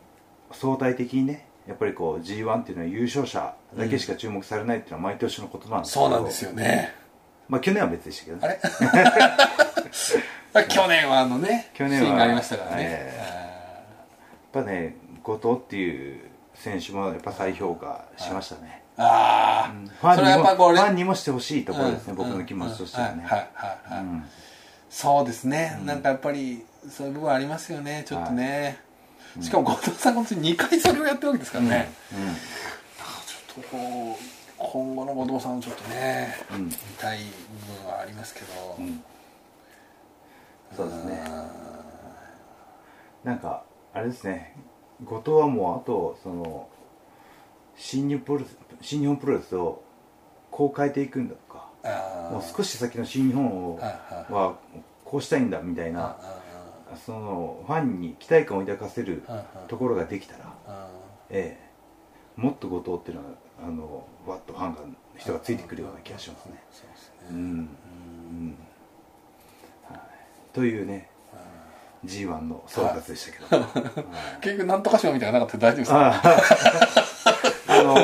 [0.52, 6.06] 相対的にねやっぱりこう G1 っていうのは優勝者だけしか注目されないっていうのは毎年のことなんですけど。
[6.08, 6.94] そうなんですよね。
[7.48, 8.44] まあ去年は別でしたけどね。
[8.44, 8.60] あれ？
[10.68, 13.20] 去年はあのね去年はシーンがありましたからね、え
[14.54, 16.22] やっぱね後藤っていう
[16.56, 24.24] 選手もやっぱ再評価しましたね、ああ、ファンにもファンにもしてほしいところですね、うん僕の気持ちとしてはね、はいはいはいはい、うん。
[24.90, 28.80] そうですね、なんかやっぱりそういう部分ありますよねちょっとね、
[29.40, 32.36] しかも後藤さん本当に2回それをやってるわけですからね、うん
[33.26, 36.66] ちょっとこう今後の後藤さんをちょっとね、うん。
[36.66, 37.20] 見たい
[37.68, 39.02] 部分はありますけど、うん
[40.76, 41.22] そうですね。
[43.24, 43.64] なんか
[43.94, 44.56] あれですね。
[45.04, 46.68] 後藤はもうあとその
[47.76, 49.82] 新日本プロレス新日本プロレスを
[50.52, 51.70] こう変えていくんだとか。
[52.32, 54.58] もう少し先の新日本をは
[55.06, 56.18] こうしたいんだみたいな。
[56.22, 59.24] あそのファンに期待感を抱かせる
[59.68, 60.90] ところができたらあ
[61.30, 61.58] え
[62.38, 62.42] え。
[62.42, 64.82] もっと後藤っていうのはあのわっとファンが
[65.18, 66.64] 人がついてくるような気がしますね。
[66.72, 67.14] そうですね。
[67.30, 67.38] うん。
[67.38, 68.48] うん。
[68.48, 68.69] はい
[70.54, 71.10] というね
[72.06, 73.68] G1 の総括でしたけど、は
[74.40, 76.00] い結局なんとか賞みたいなのなかったら大丈夫ですか？
[76.00, 77.84] ああ。
[77.84, 77.96] の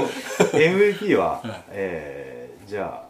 [0.53, 1.63] MVP は、はい。
[1.69, 3.05] えーじゃあ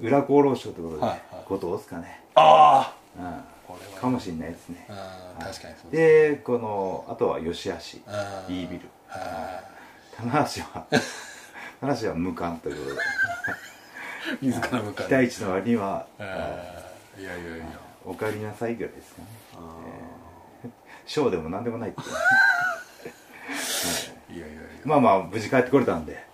[0.00, 1.44] 裏功労賞ということで、はいはい。
[1.48, 4.00] 後藤ですかね、あうん。
[4.00, 4.86] かもしれないですね。
[4.88, 7.74] ああ確かにそうですでこのあとは吉橋。
[8.06, 8.82] あーイービル。
[9.08, 9.60] は
[10.16, 10.86] 棚橋は
[11.80, 13.00] 棚橋は無冠ということで。
[14.46, 17.64] い自ら向か期待値の割にはいやいやいや
[18.06, 19.28] お帰りなさいぐらいですかね。
[20.62, 20.70] えー。
[21.06, 22.00] 賞でも何でもないって
[24.32, 24.62] い やいやいや。
[24.84, 26.24] まあまあ無事帰ってこれたんで。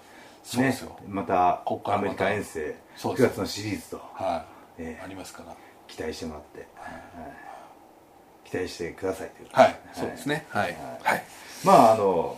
[0.42, 0.90] そうですよ。
[0.90, 3.22] ね、またアメリカ遠征9そうです。
[3.22, 4.02] よ月のシリーズと。
[4.14, 4.44] は
[4.78, 5.54] い、ええありますから。
[5.86, 7.02] 期待してもらって、はい。
[8.44, 10.46] 期待してくださいというはい、そうですね。
[10.48, 10.76] はい。
[11.02, 11.22] はい。
[11.64, 12.36] まああの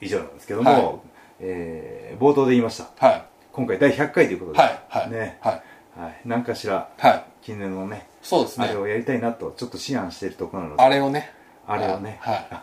[0.00, 0.98] 以上なんですけども、はい。
[1.40, 3.06] えー冒頭で言いました。
[3.06, 3.24] はい。
[3.52, 4.82] 今回第100回ということで、はい。
[4.88, 5.10] はい。
[5.10, 5.62] ね、はい。
[5.98, 7.24] はい、何かしらはい。
[7.42, 8.66] 記念のねそうですね。
[8.66, 10.82] あれをやりたいなとちょっと思案しているところなので。
[10.82, 11.30] あれをね。
[11.66, 12.18] あれをね。
[12.20, 12.46] はい。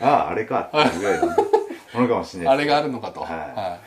[0.00, 1.36] あああれかっていうぐらいのね
[1.94, 3.20] ものかもしれないあれがあるのかと。
[3.20, 3.30] はい。
[3.30, 3.78] は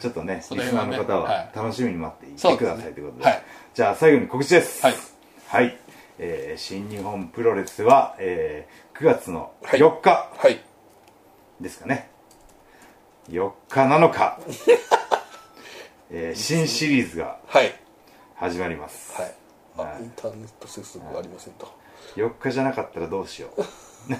[0.00, 1.50] ちょっとね、リスナーの方ははい。
[1.54, 3.24] 楽しみに待っていてくださいということで。
[3.24, 3.42] はい
[3.74, 4.82] じゃあ最後に告知です。
[4.84, 4.94] はい。
[5.48, 5.78] はい。
[6.18, 9.80] えー新日本プロレスは、えー9月のはい。
[9.80, 10.60] 4日はい。
[11.60, 12.08] ですかね。
[13.28, 14.38] 4日7日、
[16.10, 17.74] えー新シリーズがはい
[18.36, 19.20] 始まります。
[19.20, 19.34] はい。
[19.78, 20.02] あはい。
[20.02, 21.68] インターネット接続ありませんと。
[22.16, 23.62] 4日じゃなかったらどうしよう。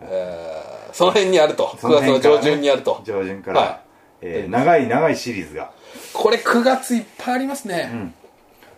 [0.00, 1.66] えーその辺にあると。
[1.66, 3.00] 9 その月の上旬にあると。
[3.04, 3.80] 上旬から、はい。
[4.22, 5.72] えー長い長いシリーズが。
[6.12, 7.90] これ9月いっぱいありますね。
[7.92, 8.14] うん。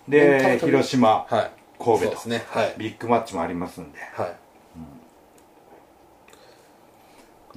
[0.08, 1.50] で、広島、はい。
[1.82, 2.28] 神戸と。
[2.28, 2.44] ね。
[2.48, 2.74] はい。
[2.78, 3.98] ビッグマッチもありますんで。
[4.14, 4.36] はい。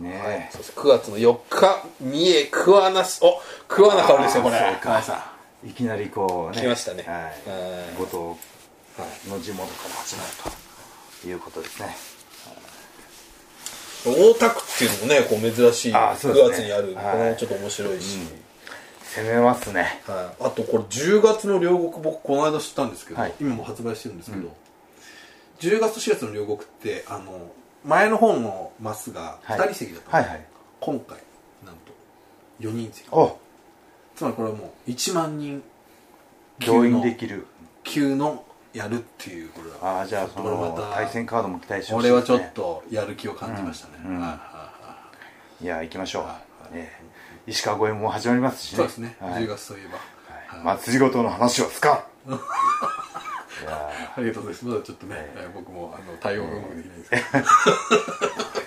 [0.01, 3.19] ねはい、そして9月の4日三重桑名市。
[3.21, 4.55] お桑名香りですよこれ。
[4.57, 4.79] あーそうか。
[4.81, 7.03] 桑名さいきなりこうね来ましたね。
[7.03, 7.15] はい。
[7.15, 7.31] はい。
[7.97, 10.29] 後藤んはいの地元から始まる
[11.21, 11.95] ということですね。
[14.05, 16.67] 大田区っていうのもねこう珍しい9あーそうですね。
[16.67, 17.17] 月にあるこはい。
[17.25, 18.19] れもちょっと面白いし、
[19.15, 20.01] 攻めますね。
[20.07, 23.33] はい、あとこれ10月の両国僕この間知ったんですけど、はい。
[23.41, 24.55] 今も発売してるんですけど、
[25.59, 27.51] 10月と4月の両国ってあの
[27.83, 30.45] 前の方のマスが2人席だったんですはいはい。
[30.79, 31.17] 今回
[31.65, 31.91] なんと
[32.61, 33.05] 4人席。
[33.11, 33.37] お
[34.19, 35.63] つまりこれはもう1万人
[36.65, 37.47] 動員できる。
[37.85, 38.43] 級の
[38.73, 42.11] やるっていうこれはああじゃあその対戦カードも期待してほしいですね。
[42.11, 44.15] 俺はちょっとやる気を感じましたね、うん。
[44.17, 44.73] うんは
[45.61, 46.25] いや行きましょう。
[47.47, 48.77] 石川越えも始まりますしね。
[48.77, 49.43] そうですね、はい。
[49.43, 50.77] 10月といえば、はい。
[50.79, 52.35] 祭りごとの話をつか あ
[54.17, 54.65] りがとうございます。
[54.65, 57.23] まだちょっとね、えー僕もあの対応がうまくできないですけど、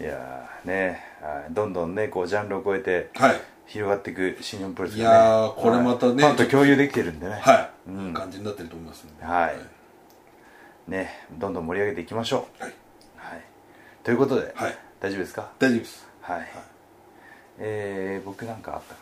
[0.00, 3.40] いやーねはいどんどんねこうジャンルを超えてはい。
[3.66, 5.04] 広がっていく新日本プロレスがね。
[5.04, 6.34] いやーこれまたねはい。
[6.34, 7.40] ファンと共有できてるんでね。
[7.40, 8.08] はい、うん。
[8.08, 9.24] いい感じになってると思いますんで。
[9.24, 10.90] はい。
[10.90, 12.62] ねどんどん盛り上げていきましょう。
[12.62, 12.74] はい、
[13.16, 13.40] はい。
[14.02, 14.78] ということで、はい。
[15.00, 15.50] 大丈夫ですか？
[15.58, 16.06] 大丈夫です。
[16.20, 16.48] はい、
[17.58, 19.00] えー、僕なんかあったか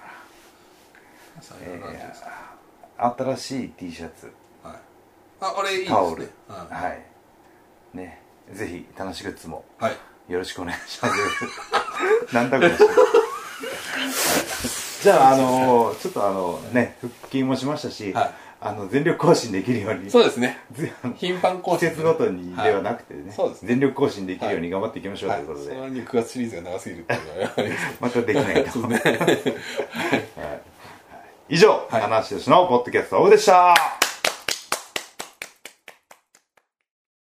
[1.40, 4.32] さな、えー、新しい T シャツ。
[4.62, 4.74] はい。
[5.40, 5.96] ああれいいですね。
[5.96, 6.30] タオル。
[6.48, 7.02] ははい
[7.94, 7.96] い。
[7.96, 8.22] ね
[8.52, 9.92] ぜひ楽しいグッズもはい
[10.28, 11.14] よろしくお願いします。
[12.34, 12.78] なんだこれ、はい、
[15.02, 18.34] じゃああのーちょっとあのね腹筋もしましたし、はい。
[18.64, 20.58] あの全力更新できるようにそうですね。
[21.16, 21.88] 頻繁更新。
[21.90, 23.68] 季節ごとにではなくてね、そうですね。
[23.70, 27.50] 全力更新できるように頑張っていきましょうということで、それに9月シリーズが長すぎるっていうのは
[28.00, 28.78] またできないと。
[28.86, 29.02] ね。
[31.48, 32.02] 以上、はい。
[32.02, 33.74] 話のポッドキャストオフでした